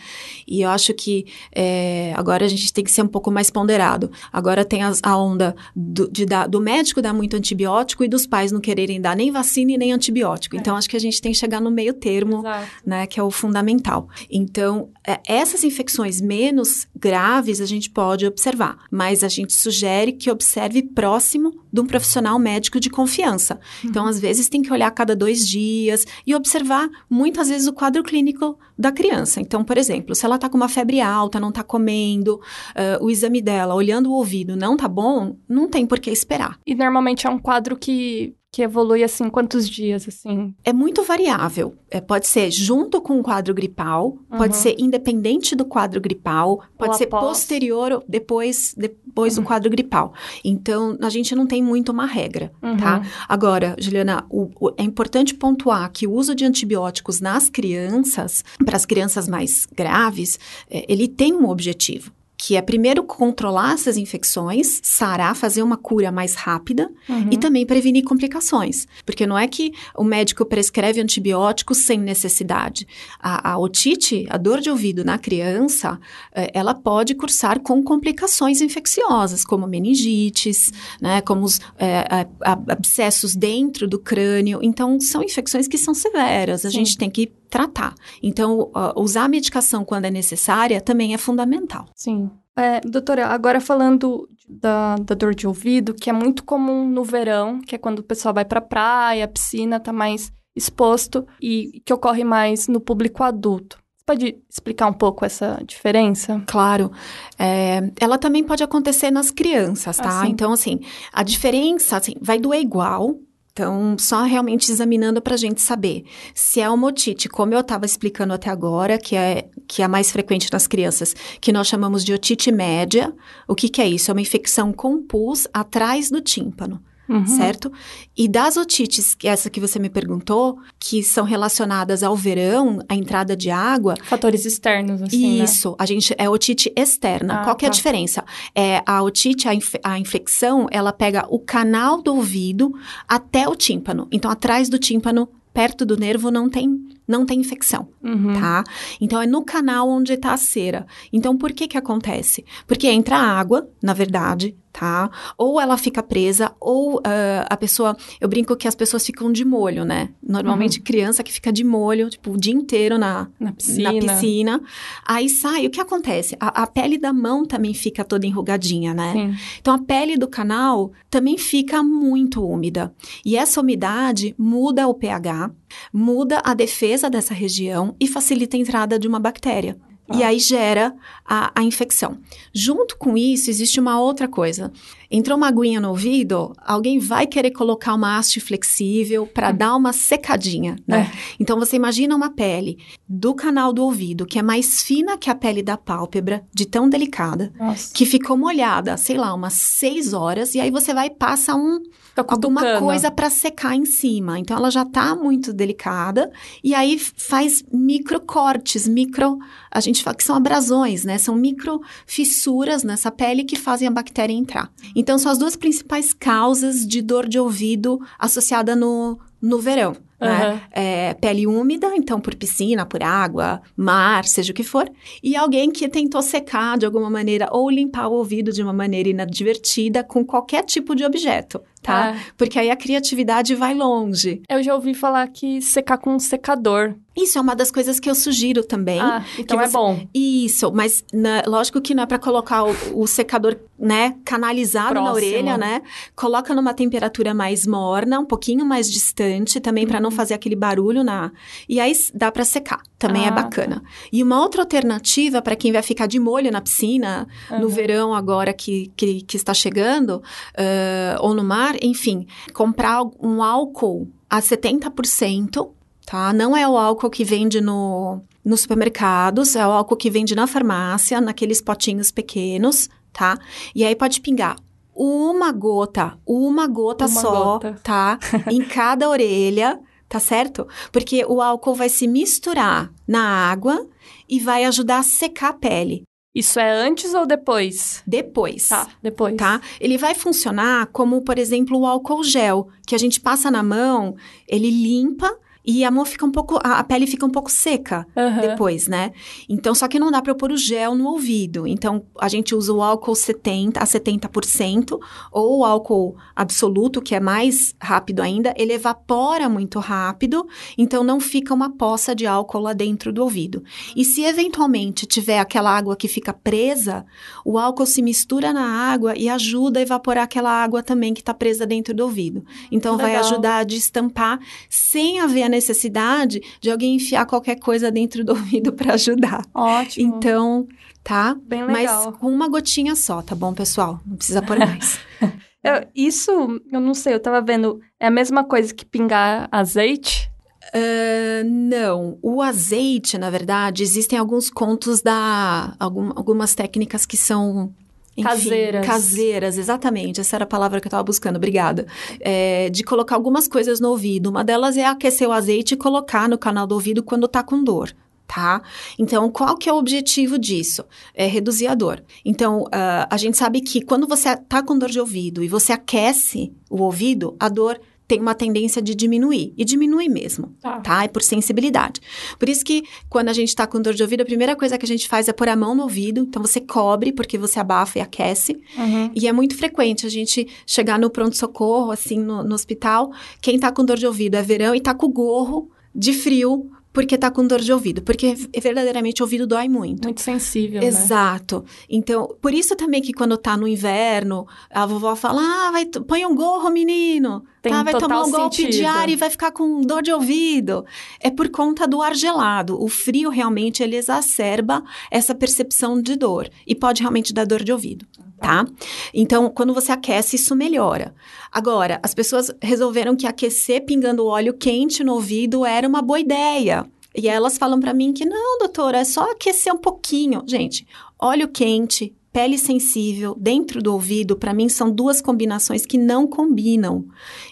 E 0.47 0.61
eu 0.61 0.71
acho 0.71 0.91
que 0.91 1.27
é, 1.51 2.15
agora 2.17 2.43
a 2.43 2.47
gente 2.47 2.73
tem 2.73 2.83
que 2.83 2.89
ser 2.89 3.03
um 3.03 3.07
pouco 3.07 3.29
mais 3.29 3.51
ponderado. 3.51 4.11
Agora 4.33 4.65
tem 4.65 4.81
as, 4.81 4.99
a 5.03 5.15
onda 5.15 5.55
do, 5.75 6.09
de 6.09 6.25
dar, 6.25 6.47
do 6.47 6.59
médico 6.59 6.99
dar 6.99 7.13
muito 7.13 7.37
antibiótico 7.37 8.03
e 8.03 8.07
dos 8.07 8.25
pais 8.25 8.51
não 8.51 8.59
quererem 8.59 8.99
dar 8.99 9.15
nem 9.15 9.29
vacina 9.29 9.73
e 9.73 9.77
nem 9.77 9.93
antibiótico. 9.93 10.55
É. 10.55 10.59
Então, 10.59 10.75
acho 10.75 10.89
que 10.89 10.97
a 10.97 10.99
gente 10.99 11.21
tem 11.21 11.31
que 11.31 11.37
chegar 11.37 11.61
no 11.61 11.69
meio 11.69 11.93
termo, 11.93 12.39
Exato. 12.39 12.67
né? 12.83 13.05
Que 13.05 13.19
é 13.19 13.23
o 13.23 13.29
fundamental. 13.29 14.09
Então, 14.27 14.89
é, 15.05 15.19
essas 15.27 15.63
infecções 15.63 16.19
menos 16.19 16.87
graves 16.95 17.61
a 17.61 17.67
gente 17.67 17.87
pode 17.87 18.25
observar, 18.25 18.79
mas 18.89 19.23
a 19.23 19.27
gente 19.27 19.53
sugere 19.53 20.13
que 20.13 20.31
observe 20.31 20.81
próximo 20.81 21.61
de 21.71 21.81
um 21.81 21.85
profissional 21.85 22.39
médico 22.39 22.79
de 22.79 22.89
confiança. 22.89 23.59
Uhum. 23.83 23.91
Então, 23.91 24.07
às 24.07 24.19
vezes, 24.19 24.49
tem 24.49 24.63
que 24.63 24.73
olhar 24.73 24.87
a 24.87 24.91
cada 24.91 25.15
dois 25.15 25.47
dias 25.47 26.03
e 26.31 26.35
observar 26.35 26.89
muitas 27.09 27.49
vezes 27.49 27.67
o 27.67 27.73
quadro 27.73 28.03
clínico 28.03 28.57
da 28.77 28.91
criança. 28.91 29.39
Então, 29.39 29.63
por 29.63 29.77
exemplo, 29.77 30.15
se 30.15 30.25
ela 30.25 30.35
está 30.35 30.49
com 30.49 30.57
uma 30.57 30.69
febre 30.69 31.01
alta, 31.01 31.39
não 31.39 31.49
está 31.49 31.63
comendo, 31.63 32.35
uh, 32.35 33.03
o 33.03 33.09
exame 33.09 33.41
dela, 33.41 33.75
olhando 33.75 34.09
o 34.09 34.13
ouvido, 34.13 34.55
não 34.55 34.75
tá 34.75 34.87
bom, 34.87 35.35
não 35.47 35.67
tem 35.67 35.85
por 35.85 35.99
que 35.99 36.09
esperar. 36.09 36.57
E 36.65 36.73
normalmente 36.73 37.27
é 37.27 37.29
um 37.29 37.39
quadro 37.39 37.77
que 37.77 38.33
que 38.51 38.61
evolui 38.61 39.01
assim 39.01 39.29
quantos 39.29 39.69
dias 39.69 40.05
assim? 40.07 40.53
É 40.63 40.73
muito 40.73 41.03
variável. 41.03 41.73
É, 41.89 42.01
pode 42.01 42.27
ser 42.27 42.51
junto 42.51 43.01
com 43.01 43.17
o 43.17 43.23
quadro 43.23 43.53
gripal, 43.53 44.17
uhum. 44.29 44.37
pode 44.37 44.57
ser 44.57 44.75
independente 44.77 45.55
do 45.55 45.63
quadro 45.63 46.01
gripal, 46.01 46.61
pode 46.77 46.91
ou 46.91 46.97
ser 46.97 47.05
após. 47.05 47.23
posterior 47.23 48.03
depois 48.07 48.75
depois 48.75 49.37
uhum. 49.37 49.43
do 49.43 49.47
quadro 49.47 49.69
gripal. 49.69 50.13
Então 50.43 50.97
a 51.01 51.09
gente 51.09 51.33
não 51.33 51.47
tem 51.47 51.63
muito 51.63 51.93
uma 51.93 52.05
regra, 52.05 52.51
uhum. 52.61 52.75
tá? 52.75 53.01
Agora, 53.27 53.75
Juliana, 53.79 54.25
o, 54.29 54.49
o, 54.59 54.73
é 54.77 54.83
importante 54.83 55.33
pontuar 55.33 55.89
que 55.89 56.05
o 56.05 56.11
uso 56.11 56.35
de 56.35 56.43
antibióticos 56.43 57.21
nas 57.21 57.49
crianças, 57.49 58.43
para 58.65 58.75
as 58.75 58.85
crianças 58.85 59.29
mais 59.29 59.65
graves, 59.65 60.37
é, 60.69 60.85
ele 60.91 61.07
tem 61.07 61.33
um 61.33 61.49
objetivo 61.49 62.11
que 62.41 62.55
é 62.55 62.61
primeiro 62.61 63.03
controlar 63.03 63.75
essas 63.75 63.97
infecções, 63.97 64.79
sarar, 64.81 65.35
fazer 65.35 65.61
uma 65.61 65.77
cura 65.77 66.11
mais 66.11 66.33
rápida 66.33 66.91
uhum. 67.07 67.27
e 67.29 67.37
também 67.37 67.67
prevenir 67.67 68.03
complicações. 68.03 68.87
Porque 69.05 69.27
não 69.27 69.37
é 69.37 69.47
que 69.47 69.71
o 69.95 70.03
médico 70.03 70.43
prescreve 70.43 70.99
antibióticos 70.99 71.77
sem 71.85 71.99
necessidade. 71.99 72.87
A, 73.19 73.51
a 73.51 73.59
otite, 73.59 74.25
a 74.27 74.37
dor 74.37 74.59
de 74.59 74.71
ouvido 74.71 75.05
na 75.05 75.19
criança, 75.19 75.99
eh, 76.33 76.49
ela 76.51 76.73
pode 76.73 77.13
cursar 77.13 77.59
com 77.59 77.83
complicações 77.83 78.59
infecciosas, 78.59 79.45
como 79.45 79.67
meningites, 79.67 80.73
né, 80.99 81.21
como 81.21 81.43
os 81.43 81.59
é, 81.77 82.25
abscessos 82.43 83.35
dentro 83.35 83.87
do 83.87 83.99
crânio. 83.99 84.61
Então, 84.63 84.99
são 84.99 85.21
infecções 85.21 85.67
que 85.67 85.77
são 85.77 85.93
severas. 85.93 86.65
A 86.65 86.71
Sim. 86.71 86.77
gente 86.77 86.97
tem 86.97 87.09
que 87.11 87.31
tratar. 87.51 87.93
Então, 88.23 88.71
usar 88.95 89.25
a 89.25 89.27
medicação 89.27 89.83
quando 89.83 90.05
é 90.05 90.09
necessária 90.09 90.81
também 90.81 91.13
é 91.13 91.17
fundamental. 91.17 91.85
Sim. 91.93 92.31
É, 92.57 92.79
doutora, 92.81 93.27
agora 93.27 93.61
falando 93.61 94.27
da, 94.47 94.95
da, 94.95 95.13
dor 95.13 95.35
de 95.35 95.45
ouvido, 95.45 95.93
que 95.93 96.09
é 96.09 96.13
muito 96.13 96.43
comum 96.43 96.87
no 96.87 97.03
verão, 97.03 97.61
que 97.61 97.75
é 97.75 97.77
quando 97.77 97.99
o 97.99 98.03
pessoal 98.03 98.33
vai 98.33 98.45
pra 98.45 98.61
praia, 98.61 99.25
a 99.25 99.27
piscina 99.27 99.79
tá 99.79 99.93
mais 99.93 100.31
exposto 100.55 101.25
e 101.41 101.81
que 101.85 101.93
ocorre 101.93 102.23
mais 102.23 102.67
no 102.67 102.79
público 102.79 103.23
adulto. 103.23 103.79
pode 104.05 104.37
explicar 104.49 104.87
um 104.87 104.93
pouco 104.93 105.25
essa 105.25 105.61
diferença? 105.65 106.41
Claro. 106.47 106.91
É, 107.39 107.91
ela 107.99 108.17
também 108.17 108.43
pode 108.43 108.63
acontecer 108.63 109.11
nas 109.11 109.31
crianças, 109.31 109.97
tá? 109.97 110.21
Ah, 110.21 110.27
então, 110.27 110.51
assim, 110.51 110.79
a 111.13 111.23
diferença 111.23 111.97
assim, 111.97 112.15
vai 112.21 112.39
doer 112.39 112.61
igual. 112.61 113.17
Então, 113.53 113.97
só 113.99 114.23
realmente 114.23 114.71
examinando 114.71 115.21
para 115.21 115.33
a 115.33 115.37
gente 115.37 115.61
saber 115.61 116.05
se 116.33 116.61
é 116.61 116.69
uma 116.69 116.87
otite, 116.87 117.27
como 117.27 117.53
eu 117.53 117.59
estava 117.59 117.85
explicando 117.85 118.33
até 118.33 118.49
agora, 118.49 118.97
que 118.97 119.15
é, 119.15 119.49
que 119.67 119.81
é 119.81 119.85
a 119.85 119.89
mais 119.89 120.09
frequente 120.09 120.49
nas 120.51 120.67
crianças, 120.67 121.13
que 121.39 121.51
nós 121.51 121.67
chamamos 121.67 122.05
de 122.05 122.13
otite 122.13 122.51
média. 122.51 123.13
O 123.47 123.53
que, 123.53 123.67
que 123.67 123.81
é 123.81 123.87
isso? 123.87 124.09
É 124.09 124.13
uma 124.13 124.21
infecção 124.21 124.71
com 124.71 125.01
pus 125.03 125.47
atrás 125.53 126.09
do 126.09 126.21
tímpano. 126.21 126.81
Uhum. 127.11 127.25
certo? 127.27 127.71
E 128.17 128.27
das 128.27 128.55
otites, 128.57 129.13
que 129.13 129.27
essa 129.27 129.49
que 129.49 129.59
você 129.59 129.77
me 129.79 129.89
perguntou, 129.89 130.57
que 130.79 131.03
são 131.03 131.25
relacionadas 131.25 132.03
ao 132.03 132.15
verão, 132.15 132.79
à 132.87 132.95
entrada 132.95 133.35
de 133.35 133.49
água, 133.49 133.95
Fatores 134.03 134.45
externos, 134.45 135.01
assim, 135.01 135.37
né? 135.39 135.43
isso, 135.43 135.75
a 135.77 135.85
gente 135.85 136.13
é 136.17 136.29
otite 136.29 136.71
externa. 136.75 137.41
Ah, 137.41 137.43
Qual 137.43 137.55
que 137.55 137.65
é 137.65 137.67
a 137.67 137.71
tá. 137.71 137.75
diferença? 137.75 138.23
É 138.55 138.81
a 138.85 139.01
otite, 139.03 139.47
a, 139.47 139.53
inf- 139.53 139.75
a 139.83 139.99
infecção, 139.99 140.67
ela 140.71 140.93
pega 140.93 141.25
o 141.29 141.39
canal 141.39 142.01
do 142.01 142.15
ouvido 142.15 142.73
até 143.07 143.47
o 143.47 143.55
tímpano. 143.55 144.07
Então, 144.11 144.29
atrás 144.31 144.69
do 144.69 144.77
tímpano, 144.79 145.27
perto 145.53 145.85
do 145.85 145.97
nervo, 145.97 146.31
não 146.31 146.49
tem 146.49 146.79
não 147.07 147.25
tem 147.25 147.39
infecção, 147.39 147.87
Uhum. 148.03 148.33
tá? 148.39 148.63
Então 148.99 149.21
é 149.21 149.27
no 149.27 149.43
canal 149.43 149.89
onde 149.89 150.15
tá 150.17 150.33
a 150.33 150.37
cera. 150.37 150.85
Então 151.11 151.37
por 151.37 151.51
que 151.51 151.67
que 151.67 151.77
acontece? 151.77 152.45
Porque 152.67 152.87
entra 152.87 153.17
água, 153.17 153.67
na 153.81 153.93
verdade, 153.93 154.55
tá? 154.71 155.09
Ou 155.37 155.59
ela 155.59 155.77
fica 155.77 156.01
presa, 156.01 156.53
ou 156.59 157.01
ah, 157.03 157.45
a 157.49 157.57
pessoa. 157.57 157.97
Eu 158.21 158.29
brinco 158.29 158.55
que 158.55 158.67
as 158.67 158.75
pessoas 158.75 159.05
ficam 159.05 159.29
de 159.31 159.43
molho, 159.43 159.83
né? 159.83 160.09
Normalmente 160.23 160.79
criança 160.79 161.21
que 161.23 161.31
fica 161.33 161.51
de 161.51 161.63
molho, 161.63 162.09
tipo, 162.09 162.31
o 162.31 162.37
dia 162.37 162.53
inteiro 162.53 162.97
na, 162.97 163.27
Na 163.37 163.51
piscina. 163.51 163.91
na 163.91 163.99
piscina. 164.13 164.61
Aí 165.05 165.27
sai, 165.27 165.65
o 165.67 165.69
que 165.69 165.81
acontece? 165.81 166.37
A, 166.39 166.63
a 166.63 166.67
pele 166.67 166.97
da 166.97 167.11
mão 167.11 167.45
também 167.45 167.73
fica 167.73 168.05
toda 168.05 168.25
enrugadinha, 168.25 168.93
né? 168.93 169.11
Sim. 169.13 169.35
Então 169.59 169.73
a 169.73 169.79
pele 169.79 170.15
do 170.17 170.27
canal 170.27 170.93
também 171.09 171.37
fica 171.37 171.83
muito 171.83 172.41
úmida. 172.45 172.93
E 173.25 173.35
essa 173.35 173.59
umidade 173.59 174.33
muda 174.37 174.87
o 174.87 174.93
pH, 174.93 175.51
muda 175.93 176.41
a 176.45 176.53
defesa 176.53 176.90
dessa 177.09 177.33
região 177.33 177.95
e 177.99 178.07
facilita 178.07 178.55
a 178.57 178.59
entrada 178.59 178.99
de 178.99 179.07
uma 179.07 179.19
bactéria. 179.19 179.77
E 180.13 180.23
Ah. 180.23 180.27
aí 180.27 180.39
gera 180.39 180.93
a, 181.25 181.51
a 181.55 181.63
infecção. 181.63 182.17
Junto 182.53 182.97
com 182.97 183.17
isso, 183.17 183.49
existe 183.49 183.79
uma 183.79 183.97
outra 184.01 184.27
coisa. 184.27 184.69
Entrou 185.09 185.37
uma 185.37 185.47
aguinha 185.47 185.79
no 185.79 185.87
ouvido, 185.89 186.53
alguém 186.65 186.99
vai 186.99 187.25
querer 187.25 187.51
colocar 187.51 187.93
uma 187.93 188.17
haste 188.17 188.41
flexível 188.41 189.25
para 189.25 189.53
dar 189.53 189.73
uma 189.75 189.93
secadinha, 189.93 190.75
né? 190.85 191.09
Então 191.39 191.57
você 191.57 191.77
imagina 191.77 192.13
uma 192.15 192.29
pele 192.29 192.77
do 193.07 193.33
canal 193.33 193.71
do 193.71 193.83
ouvido, 193.85 194.25
que 194.25 194.37
é 194.37 194.41
mais 194.41 194.81
fina 194.83 195.17
que 195.17 195.29
a 195.29 195.35
pele 195.35 195.63
da 195.63 195.77
pálpebra, 195.77 196.43
de 196.53 196.65
tão 196.65 196.89
delicada, 196.89 197.53
Nossa. 197.57 197.93
que 197.93 198.05
ficou 198.05 198.35
molhada, 198.35 198.97
sei 198.97 199.15
lá, 199.17 199.33
umas 199.33 199.53
seis 199.53 200.11
horas, 200.13 200.55
e 200.55 200.59
aí 200.59 200.71
você 200.71 200.93
vai 200.93 201.07
e 201.07 201.11
passa 201.11 201.55
um, 201.55 201.81
Fica 202.15 202.25
alguma 202.27 202.79
coisa 202.79 203.09
para 203.09 203.29
secar 203.29 203.75
em 203.75 203.85
cima. 203.85 204.37
Então 204.37 204.57
ela 204.57 204.69
já 204.69 204.83
tá 204.85 205.15
muito 205.15 205.53
delicada, 205.53 206.31
e 206.63 206.75
aí 206.75 206.99
faz 206.99 207.63
microcortes, 207.71 208.87
micro. 208.87 209.39
A 209.69 209.79
gente 209.79 210.03
fala 210.03 210.15
que 210.15 210.23
são 210.23 210.35
abrasões, 210.35 211.05
né? 211.05 211.17
São 211.17 211.35
micro 211.35 211.81
fissuras 212.05 212.83
nessa 212.83 213.09
pele 213.09 213.43
que 213.43 213.55
fazem 213.55 213.87
a 213.87 213.91
bactéria 213.91 214.33
entrar. 214.33 214.69
Então 214.95 215.17
são 215.17 215.31
as 215.31 215.37
duas 215.37 215.55
principais 215.55 216.13
causas 216.13 216.85
de 216.85 217.01
dor 217.01 217.27
de 217.27 217.39
ouvido 217.39 217.99
associada 218.19 218.75
no, 218.75 219.17
no 219.41 219.59
verão. 219.59 219.95
Né? 220.21 220.29
Aham. 220.29 220.61
É, 220.71 221.13
pele 221.15 221.47
úmida, 221.47 221.95
então 221.95 222.21
por 222.21 222.35
piscina, 222.35 222.85
por 222.85 223.01
água, 223.01 223.59
mar, 223.75 224.23
seja 224.25 224.51
o 224.51 224.55
que 224.55 224.63
for. 224.63 224.87
E 225.23 225.35
alguém 225.35 225.71
que 225.71 225.89
tentou 225.89 226.21
secar 226.21 226.77
de 226.77 226.85
alguma 226.85 227.09
maneira 227.09 227.49
ou 227.51 227.69
limpar 227.71 228.07
o 228.07 228.13
ouvido 228.13 228.51
de 228.51 228.61
uma 228.61 228.71
maneira 228.71 229.09
inadvertida 229.09 230.03
com 230.03 230.23
qualquer 230.23 230.63
tipo 230.63 230.95
de 230.95 231.03
objeto, 231.03 231.59
tá? 231.81 232.13
Ah. 232.15 232.19
Porque 232.37 232.59
aí 232.59 232.69
a 232.69 232.75
criatividade 232.75 233.55
vai 233.55 233.73
longe. 233.73 234.41
Eu 234.49 234.61
já 234.63 234.73
ouvi 234.75 234.93
falar 234.93 235.27
que 235.27 235.61
secar 235.61 235.97
com 235.97 236.15
um 236.15 236.19
secador. 236.19 236.95
Isso 237.15 237.37
é 237.37 237.41
uma 237.41 237.55
das 237.55 237.69
coisas 237.69 237.99
que 237.99 238.09
eu 238.09 238.15
sugiro 238.15 238.63
também. 238.63 238.99
Ah, 238.99 239.23
então 239.37 239.57
que 239.57 239.63
é 239.63 239.67
você- 239.67 239.73
bom. 239.73 240.07
Isso, 240.13 240.71
mas 240.71 241.03
na- 241.13 241.43
lógico 241.45 241.81
que 241.81 241.93
não 241.93 242.03
é 242.03 242.05
para 242.05 242.17
colocar 242.19 242.63
o, 242.63 242.73
o 242.93 243.05
secador, 243.07 243.57
né, 243.77 244.15
canalizado 244.23 244.93
na 244.95 245.01
Próximo. 245.11 245.27
orelha, 245.31 245.57
né? 245.57 245.81
Coloca 246.15 246.55
numa 246.55 246.73
temperatura 246.73 247.33
mais 247.33 247.67
morna, 247.67 248.19
um 248.19 248.25
pouquinho 248.25 248.65
mais 248.65 248.89
distante, 248.89 249.59
também 249.59 249.85
para 249.85 249.99
não 249.99 250.09
fazer 250.11 250.33
aquele 250.35 250.55
barulho 250.55 251.03
na. 251.03 251.31
E 251.67 251.79
aí 251.79 251.91
dá 252.13 252.31
para 252.31 252.45
secar, 252.45 252.81
também 253.01 253.25
é 253.25 253.29
Ah, 253.29 253.31
bacana. 253.31 253.81
E 254.13 254.21
uma 254.23 254.39
outra 254.39 254.61
alternativa 254.61 255.41
para 255.41 255.55
quem 255.55 255.71
vai 255.71 255.81
ficar 255.81 256.05
de 256.05 256.19
molho 256.19 256.51
na 256.51 256.61
piscina 256.61 257.27
no 257.49 257.63
Uhum. 257.63 257.67
verão 257.67 258.13
agora 258.13 258.53
que, 258.53 258.91
que, 258.95 259.21
que 259.23 259.35
está 259.35 259.53
chegando, 259.53 260.21
ãh, 260.57 261.17
ou 261.19 261.33
no 261.33 261.43
mar, 261.43 261.75
enfim, 261.81 262.27
comprar 262.53 263.01
um 263.19 263.41
álcool 263.41 264.07
a 264.29 264.39
70%, 264.39 265.69
tá? 266.05 266.31
Não 266.33 266.55
é 266.55 266.67
o 266.67 266.77
álcool 266.77 267.09
que 267.09 267.23
vende 267.23 267.59
no, 267.59 268.21
nos 268.45 268.61
supermercados, 268.61 269.55
é 269.55 269.65
o 269.65 269.71
álcool 269.71 269.97
que 269.97 270.09
vende 270.09 270.35
na 270.35 270.47
farmácia, 270.47 271.19
naqueles 271.19 271.61
potinhos 271.61 272.11
pequenos, 272.11 272.89
tá? 273.11 273.37
E 273.75 273.83
aí 273.83 273.95
pode 273.95 274.21
pingar 274.21 274.55
uma 274.93 275.51
gota, 275.51 276.17
uma 276.27 276.67
gota 276.67 277.05
Uma 277.07 277.21
só, 277.21 277.31
gota. 277.31 277.79
tá? 277.83 278.19
em 278.51 278.61
cada 278.61 279.09
orelha, 279.09 279.79
tá 280.11 280.19
certo? 280.19 280.67
Porque 280.91 281.23
o 281.23 281.41
álcool 281.41 281.73
vai 281.73 281.87
se 281.87 282.05
misturar 282.05 282.91
na 283.07 283.49
água 283.49 283.87
e 284.27 284.41
vai 284.41 284.65
ajudar 284.65 284.99
a 284.99 285.03
secar 285.03 285.51
a 285.51 285.53
pele. 285.53 286.03
Isso 286.35 286.59
é 286.59 286.69
antes 286.69 287.13
ou 287.13 287.25
depois? 287.25 288.03
Depois. 288.05 288.67
Tá, 288.67 288.89
depois. 289.01 289.37
Tá? 289.37 289.61
Ele 289.79 289.97
vai 289.97 290.13
funcionar 290.13 290.87
como, 290.87 291.21
por 291.21 291.39
exemplo, 291.39 291.79
o 291.79 291.85
álcool 291.85 292.25
gel, 292.25 292.67
que 292.85 292.93
a 292.93 292.97
gente 292.97 293.21
passa 293.21 293.49
na 293.49 293.63
mão, 293.63 294.13
ele 294.49 294.69
limpa 294.69 295.33
e 295.65 295.83
a 295.85 295.91
mão 295.91 296.05
fica 296.05 296.25
um 296.25 296.31
pouco, 296.31 296.59
a 296.63 296.81
a 296.81 296.83
pele 296.83 297.05
fica 297.05 297.25
um 297.25 297.29
pouco 297.29 297.51
seca 297.51 298.07
Aham. 298.17 298.41
depois, 298.41 298.87
né? 298.87 299.11
Então, 299.47 299.75
só 299.75 299.87
que 299.87 299.99
não 299.99 300.11
dá 300.11 300.21
para 300.21 300.31
eu 300.31 300.35
pôr 300.35 300.51
o 300.51 300.57
gel 300.57 300.95
no 300.95 301.07
ouvido. 301.07 301.67
Então, 301.67 302.03
a 302.19 302.27
gente 302.27 302.55
usa 302.55 302.73
o 302.73 302.81
álcool 302.81 303.13
70 303.13 303.79
a 303.79 303.85
70% 303.85 304.99
ou 305.31 305.59
o 305.59 305.65
álcool 305.65 306.15
absoluto, 306.35 307.01
que 307.01 307.13
é 307.13 307.19
mais 307.19 307.75
rápido 307.79 308.21
ainda, 308.21 308.53
ele 308.57 308.73
evapora 308.73 309.47
muito 309.47 309.79
rápido, 309.79 310.47
então 310.77 311.03
não 311.03 311.19
fica 311.19 311.53
uma 311.53 311.69
poça 311.69 312.15
de 312.15 312.25
álcool 312.25 312.59
lá 312.59 312.73
dentro 312.73 313.13
do 313.13 313.21
ouvido. 313.21 313.63
E 313.95 314.03
se 314.03 314.23
eventualmente 314.23 315.05
tiver 315.05 315.39
aquela 315.39 315.75
água 315.75 315.95
que 315.95 316.07
fica 316.07 316.33
presa, 316.33 317.05
o 317.45 317.59
álcool 317.59 317.85
se 317.85 318.01
mistura 318.01 318.51
na 318.51 318.65
água 318.65 319.15
e 319.15 319.29
ajuda 319.29 319.79
a 319.79 319.83
evaporar 319.83 320.23
aquela 320.23 320.51
água 320.51 320.81
também 320.81 321.13
que 321.13 321.21
está 321.21 321.33
presa 321.33 321.65
dentro 321.65 321.93
do 321.93 322.03
ouvido. 322.03 322.43
Então, 322.71 322.97
vai 322.97 323.13
Legal. 323.13 323.25
ajudar 323.25 323.57
a 323.59 323.63
destampar 323.63 324.39
sem 324.69 325.19
haver 325.19 325.50
necessidade 325.51 326.41
de 326.59 326.71
alguém 326.71 326.95
enfiar 326.95 327.25
qualquer 327.27 327.59
coisa 327.59 327.91
dentro 327.91 328.23
do 328.25 328.31
ouvido 328.31 328.73
para 328.73 328.95
ajudar. 328.95 329.45
Ótimo. 329.53 330.15
Então, 330.17 330.67
tá? 331.03 331.35
Bem 331.45 331.61
Mas 331.63 331.77
legal. 331.91 332.13
com 332.13 332.27
uma 332.27 332.47
gotinha 332.49 332.95
só, 332.95 333.21
tá 333.21 333.35
bom, 333.35 333.53
pessoal? 333.53 333.99
Não 334.05 334.15
precisa 334.17 334.41
pôr 334.41 334.57
mais. 334.57 334.99
Eu- 335.63 335.87
isso, 335.93 336.31
eu 336.71 336.81
não 336.81 336.95
sei, 336.95 337.13
eu 337.13 337.19
tava 337.19 337.39
vendo. 337.39 337.79
É 337.99 338.07
a 338.07 338.11
mesma 338.11 338.43
coisa 338.43 338.73
que 338.73 338.83
pingar 338.83 339.47
azeite? 339.51 340.27
Ah, 340.73 341.43
não, 341.45 342.17
o 342.21 342.41
azeite, 342.41 343.15
na 343.17 343.29
verdade, 343.29 343.83
existem 343.83 344.17
alguns 344.17 344.49
contos 344.49 345.03
da. 345.03 345.75
algum- 345.79 346.11
algumas 346.15 346.55
técnicas 346.55 347.05
que 347.05 347.15
são. 347.15 347.71
Enfim, 348.15 348.27
Caseiras. 348.27 348.85
Caseiras, 348.85 349.57
exatamente. 349.57 350.19
Essa 350.19 350.37
era 350.37 350.43
a 350.43 350.47
palavra 350.47 350.81
que 350.81 350.87
eu 350.87 350.89
estava 350.89 351.03
buscando, 351.03 351.37
obrigada. 351.37 351.85
É, 352.19 352.69
de 352.69 352.83
colocar 352.83 353.15
algumas 353.15 353.47
coisas 353.47 353.79
no 353.79 353.89
ouvido. 353.89 354.29
Uma 354.29 354.43
delas 354.43 354.77
é 354.77 354.85
aquecer 354.85 355.27
o 355.27 355.31
azeite 355.31 355.73
e 355.73 355.77
colocar 355.77 356.27
no 356.27 356.37
canal 356.37 356.67
do 356.67 356.75
ouvido 356.75 357.01
quando 357.01 357.27
tá 357.27 357.41
com 357.41 357.63
dor. 357.63 357.93
Tá? 358.27 358.61
Então, 358.97 359.29
qual 359.29 359.57
que 359.57 359.67
é 359.67 359.73
o 359.73 359.77
objetivo 359.77 360.39
disso? 360.39 360.85
É 361.13 361.25
reduzir 361.25 361.67
a 361.67 361.75
dor. 361.75 362.01
Então, 362.23 362.65
ah, 362.71 363.05
a 363.09 363.17
gente 363.17 363.37
sabe 363.37 363.59
que 363.59 363.81
quando 363.81 364.07
você 364.07 364.37
tá 364.37 364.63
com 364.63 364.77
dor 364.77 364.89
de 364.89 365.01
ouvido 365.01 365.43
e 365.43 365.49
você 365.49 365.73
aquece 365.73 366.53
o 366.69 366.81
ouvido, 366.81 367.35
a 367.37 367.49
dor 367.49 367.77
tem 368.11 368.19
uma 368.19 368.35
tendência 368.35 368.81
de 368.81 368.93
diminuir. 368.93 369.53
E 369.57 369.63
diminui 369.63 370.09
mesmo 370.09 370.53
Tá. 370.59 370.81
tá? 370.81 371.03
É 371.05 371.07
por 371.07 371.21
sensibilidade. 371.21 372.01
Por 372.37 372.49
isso 372.49 372.65
que 372.65 372.83
quando 373.09 373.29
a 373.29 373.33
gente 373.33 373.55
tá 373.55 373.65
com 373.65 373.81
dor 373.81 373.93
de 373.93 374.03
ouvido, 374.03 374.19
a 374.19 374.25
primeira 374.25 374.53
coisa 374.53 374.77
que 374.77 374.83
a 374.83 374.87
gente 374.87 375.07
faz 375.07 375.29
é 375.29 375.33
pôr 375.33 375.47
a 375.47 375.55
mão 375.55 375.73
no 375.73 375.83
ouvido. 375.83 376.19
Então 376.19 376.41
você 376.41 376.59
cobre, 376.59 377.13
porque 377.13 377.37
você 377.37 377.57
abafa 377.57 377.99
e 377.99 378.01
aquece. 378.01 378.61
Uhum. 378.77 379.11
E 379.15 379.29
é 379.29 379.31
muito 379.31 379.55
frequente 379.55 380.05
a 380.05 380.09
gente 380.09 380.45
chegar 380.67 380.99
no 380.99 381.09
pronto-socorro, 381.09 381.89
assim, 381.89 382.19
no, 382.19 382.43
no 382.43 382.53
hospital. 382.53 383.13
Quem 383.41 383.57
tá 383.57 383.71
com 383.71 383.85
dor 383.85 383.95
de 383.95 384.05
ouvido 384.05 384.35
é 384.35 384.41
verão 384.41 384.75
e 384.75 384.81
tá 384.81 384.93
com 384.93 385.05
o 385.05 385.09
gorro 385.09 385.71
de 385.95 386.11
frio 386.11 386.69
porque 386.93 387.17
tá 387.17 387.31
com 387.31 387.45
dor 387.45 387.61
de 387.61 387.71
ouvido, 387.71 388.01
porque 388.01 388.35
verdadeiramente 388.61 389.21
o 389.21 389.25
ouvido 389.25 389.47
dói 389.47 389.69
muito. 389.69 390.03
Muito 390.03 390.21
sensível, 390.21 390.81
Exato. 390.81 391.59
Né? 391.59 391.85
Então, 391.89 392.35
por 392.41 392.53
isso 392.53 392.75
também 392.75 393.01
que 393.01 393.13
quando 393.13 393.37
tá 393.37 393.55
no 393.55 393.67
inverno, 393.67 394.45
a 394.69 394.85
vovó 394.85 395.15
fala: 395.15 395.41
"Ah, 395.41 395.71
vai 395.71 395.85
põe 395.85 396.25
um 396.25 396.35
gorro, 396.35 396.69
menino". 396.69 397.43
Tem 397.61 397.71
tá, 397.71 397.83
vai 397.83 397.93
tomar 397.93 398.23
um 398.23 398.31
golpe 398.31 398.55
sentido. 398.55 398.73
de 398.73 398.85
ar 398.85 399.07
e 399.07 399.15
vai 399.15 399.29
ficar 399.29 399.51
com 399.51 399.81
dor 399.81 400.01
de 400.01 400.11
ouvido. 400.11 400.83
É 401.19 401.29
por 401.29 401.47
conta 401.49 401.87
do 401.87 402.01
ar 402.01 402.15
gelado. 402.15 402.81
O 402.81 402.87
frio 402.87 403.29
realmente 403.29 403.83
ele 403.83 403.95
exacerba 403.95 404.83
essa 405.11 405.35
percepção 405.35 406.01
de 406.01 406.15
dor 406.15 406.49
e 406.65 406.73
pode 406.73 407.01
realmente 407.01 407.31
dar 407.31 407.45
dor 407.45 407.63
de 407.63 407.71
ouvido, 407.71 408.05
tá? 408.41 408.65
Então, 409.13 409.49
quando 409.49 409.73
você 409.73 409.91
aquece, 409.91 410.35
isso 410.35 410.55
melhora. 410.55 411.13
Agora, 411.51 411.99
as 412.01 412.13
pessoas 412.13 412.51
resolveram 412.61 413.15
que 413.15 413.27
aquecer 413.27 413.85
pingando 413.85 414.25
óleo 414.25 414.53
quente 414.55 415.03
no 415.03 415.13
ouvido 415.13 415.63
era 415.63 415.87
uma 415.87 416.01
boa 416.01 416.19
ideia. 416.19 416.85
E 417.15 417.27
elas 417.27 417.57
falam 417.57 417.79
para 417.79 417.93
mim 417.93 418.11
que 418.11 418.25
não, 418.25 418.57
doutora, 418.57 418.99
é 418.99 419.03
só 419.03 419.31
aquecer 419.31 419.71
um 419.71 419.77
pouquinho. 419.77 420.43
Gente, 420.47 420.87
óleo 421.19 421.47
quente, 421.47 422.15
pele 422.31 422.57
sensível, 422.57 423.35
dentro 423.37 423.81
do 423.81 423.93
ouvido, 423.93 424.37
para 424.37 424.53
mim 424.53 424.69
são 424.69 424.89
duas 424.89 425.21
combinações 425.21 425.85
que 425.85 425.97
não 425.97 426.25
combinam. 426.25 427.05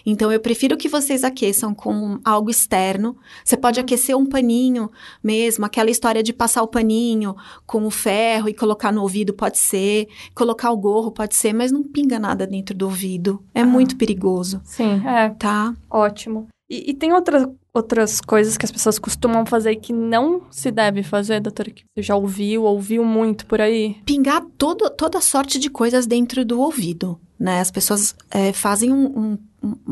Então 0.06 0.32
eu 0.32 0.40
prefiro 0.40 0.76
que 0.76 0.88
vocês 0.88 1.22
aqueçam 1.22 1.74
com 1.74 2.18
algo 2.24 2.50
externo. 2.50 3.16
Você 3.44 3.56
pode 3.56 3.78
aquecer 3.78 4.16
um 4.16 4.24
paninho 4.24 4.90
mesmo, 5.22 5.64
aquela 5.64 5.90
história 5.90 6.22
de 6.22 6.32
passar 6.32 6.62
o 6.62 6.68
paninho 6.68 7.36
com 7.66 7.86
o 7.86 7.90
ferro 7.90 8.48
e 8.48 8.54
colocar 8.54 8.90
no 8.90 9.02
ouvido 9.02 9.34
pode 9.34 9.58
ser, 9.58 10.08
colocar 10.34 10.70
o 10.70 10.76
gorro 10.76 11.10
pode 11.10 11.34
ser, 11.34 11.52
mas 11.52 11.70
não 11.70 11.82
pinga 11.82 12.18
nada 12.18 12.46
dentro 12.46 12.74
do 12.74 12.86
ouvido. 12.86 13.42
É 13.54 13.60
ah. 13.60 13.66
muito 13.66 13.96
perigoso. 13.96 14.60
Sim, 14.64 15.06
é. 15.06 15.28
Tá? 15.30 15.74
Ótimo. 15.90 16.48
E, 16.70 16.90
e, 16.90 16.94
tem 16.94 17.12
outra, 17.12 17.50
outras 17.74 18.20
coisas 18.20 18.56
que 18.56 18.64
as 18.64 18.70
pessoas 18.70 18.96
costumam 18.96 19.44
fazer 19.44 19.74
que 19.76 19.92
não 19.92 20.42
se 20.52 20.70
deve 20.70 21.02
fazer, 21.02 21.40
doutora, 21.40 21.68
que 21.68 21.82
você 21.92 22.00
já 22.00 22.14
ouviu, 22.14 22.62
ouviu 22.62 23.04
muito 23.04 23.44
por 23.44 23.60
aí? 23.60 23.96
Pingar 24.06 24.44
todo, 24.56 24.88
toda 24.88 25.20
sorte 25.20 25.58
de 25.58 25.68
coisas 25.68 26.06
dentro 26.06 26.44
do 26.44 26.60
ouvido, 26.60 27.20
né? 27.36 27.58
As 27.58 27.72
pessoas 27.72 28.14
é, 28.30 28.52
fazem 28.52 28.92
um, 28.92 29.04
um 29.04 29.38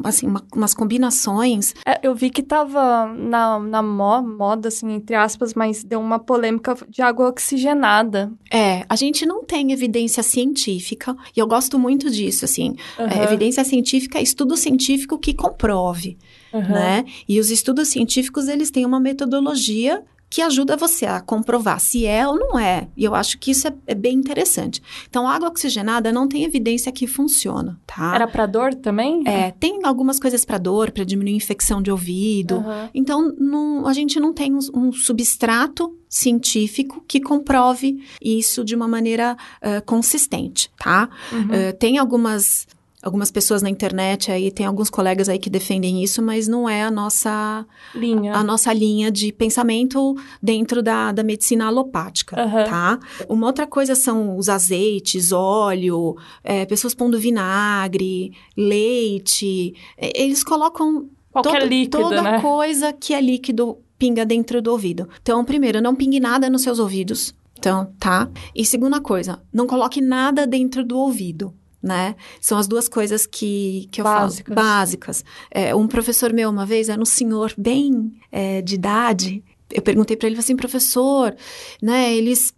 assim, 0.04 0.26
uma, 0.26 0.42
umas 0.54 0.72
combinações. 0.72 1.74
É, 1.84 1.98
eu 2.02 2.14
vi 2.14 2.30
que 2.30 2.42
tava 2.42 3.06
na, 3.06 3.58
na 3.58 3.82
moda, 3.82 4.68
assim, 4.68 4.92
entre 4.92 5.14
aspas, 5.14 5.54
mas 5.54 5.84
deu 5.84 6.00
uma 6.00 6.18
polêmica 6.18 6.76
de 6.88 7.02
água 7.02 7.28
oxigenada. 7.28 8.32
É, 8.52 8.84
a 8.88 8.96
gente 8.96 9.26
não 9.26 9.44
tem 9.44 9.72
evidência 9.72 10.22
científica, 10.22 11.16
e 11.36 11.40
eu 11.40 11.46
gosto 11.46 11.78
muito 11.78 12.10
disso, 12.10 12.44
assim. 12.44 12.76
Uhum. 12.98 13.06
É, 13.06 13.24
evidência 13.24 13.64
científica 13.64 14.18
é 14.18 14.22
estudo 14.22 14.56
científico 14.56 15.18
que 15.18 15.34
comprove, 15.34 16.16
uhum. 16.52 16.60
né? 16.60 17.04
E 17.28 17.38
os 17.38 17.50
estudos 17.50 17.88
científicos, 17.88 18.48
eles 18.48 18.70
têm 18.70 18.86
uma 18.86 19.00
metodologia 19.00 20.02
que 20.30 20.42
ajuda 20.42 20.76
você 20.76 21.06
a 21.06 21.20
comprovar 21.20 21.80
se 21.80 22.04
é 22.04 22.26
ou 22.26 22.38
não 22.38 22.58
é. 22.58 22.88
E 22.96 23.04
eu 23.04 23.14
acho 23.14 23.38
que 23.38 23.50
isso 23.50 23.66
é, 23.66 23.72
é 23.86 23.94
bem 23.94 24.14
interessante. 24.14 24.82
Então, 25.08 25.26
água 25.26 25.48
oxigenada 25.48 26.12
não 26.12 26.28
tem 26.28 26.44
evidência 26.44 26.92
que 26.92 27.06
funciona, 27.06 27.80
tá? 27.86 28.14
Era 28.14 28.28
para 28.28 28.46
dor 28.46 28.74
também? 28.74 29.22
É, 29.26 29.52
tem 29.52 29.80
algumas 29.84 30.20
coisas 30.20 30.44
para 30.44 30.58
dor, 30.58 30.90
para 30.90 31.04
diminuir 31.04 31.34
infecção 31.34 31.80
de 31.80 31.90
ouvido. 31.90 32.56
Uhum. 32.56 32.88
Então, 32.94 33.34
não, 33.38 33.86
a 33.86 33.92
gente 33.92 34.20
não 34.20 34.32
tem 34.34 34.54
um, 34.54 34.58
um, 34.74 34.92
substrato 34.92 35.96
científico 36.08 37.02
que 37.08 37.20
comprove 37.20 38.02
isso 38.20 38.64
de 38.64 38.74
uma 38.74 38.88
maneira 38.88 39.36
uh, 39.62 39.84
consistente, 39.84 40.70
tá? 40.78 41.08
Uhum. 41.32 41.44
Uh, 41.44 41.72
tem 41.78 41.98
algumas 41.98 42.66
algumas 43.08 43.30
pessoas 43.30 43.62
na 43.62 43.68
internet 43.68 44.30
aí, 44.30 44.50
tem 44.50 44.66
alguns 44.66 44.88
colegas 44.88 45.28
aí 45.28 45.38
que 45.38 45.50
defendem 45.50 46.02
isso, 46.04 46.22
mas 46.22 46.46
não 46.46 46.68
é 46.68 46.82
a 46.82 46.90
nossa 46.90 47.66
linha, 47.94 48.34
a 48.34 48.44
nossa 48.44 48.72
linha 48.72 49.10
de 49.10 49.32
pensamento 49.32 50.14
dentro 50.42 50.82
da, 50.82 51.10
da 51.10 51.24
medicina 51.24 51.66
alopática, 51.66 52.40
uhum. 52.40 52.64
tá? 52.64 52.98
Uma 53.28 53.46
outra 53.46 53.66
coisa 53.66 53.94
são 53.94 54.36
os 54.36 54.48
azeites, 54.48 55.32
óleo, 55.32 56.16
é, 56.44 56.64
pessoas 56.66 56.94
pondo 56.94 57.18
vinagre, 57.18 58.32
leite, 58.56 59.74
é, 59.96 60.22
eles 60.22 60.44
colocam 60.44 61.08
Qualquer 61.32 61.60
todo, 61.60 61.68
líquido, 61.68 62.02
toda 62.02 62.22
né? 62.22 62.40
coisa 62.40 62.92
que 62.92 63.14
é 63.14 63.20
líquido 63.20 63.78
pinga 63.98 64.24
dentro 64.24 64.62
do 64.62 64.70
ouvido. 64.70 65.08
Então, 65.20 65.44
primeiro, 65.44 65.80
não 65.80 65.94
pingue 65.94 66.20
nada 66.20 66.48
nos 66.48 66.62
seus 66.62 66.78
ouvidos. 66.78 67.34
Então, 67.58 67.92
tá? 67.98 68.28
E 68.54 68.64
segunda 68.64 69.00
coisa, 69.00 69.42
não 69.52 69.66
coloque 69.66 70.00
nada 70.00 70.46
dentro 70.46 70.84
do 70.84 70.96
ouvido 70.96 71.52
né? 71.88 72.14
São 72.40 72.58
as 72.58 72.68
duas 72.68 72.88
coisas 72.88 73.26
que, 73.26 73.88
que 73.90 74.00
eu 74.00 74.04
básicas. 74.04 74.54
falo. 74.54 74.66
Básicas. 74.66 75.24
É, 75.50 75.74
um 75.74 75.88
professor 75.88 76.32
meu, 76.32 76.50
uma 76.50 76.66
vez, 76.66 76.88
era 76.90 77.00
um 77.00 77.06
senhor 77.06 77.52
bem 77.56 78.12
é, 78.30 78.60
de 78.60 78.74
idade. 78.74 79.42
Eu 79.72 79.82
perguntei 79.82 80.16
para 80.16 80.28
ele 80.28 80.38
assim, 80.38 80.54
professor, 80.54 81.34
né? 81.82 82.14
Eles 82.14 82.54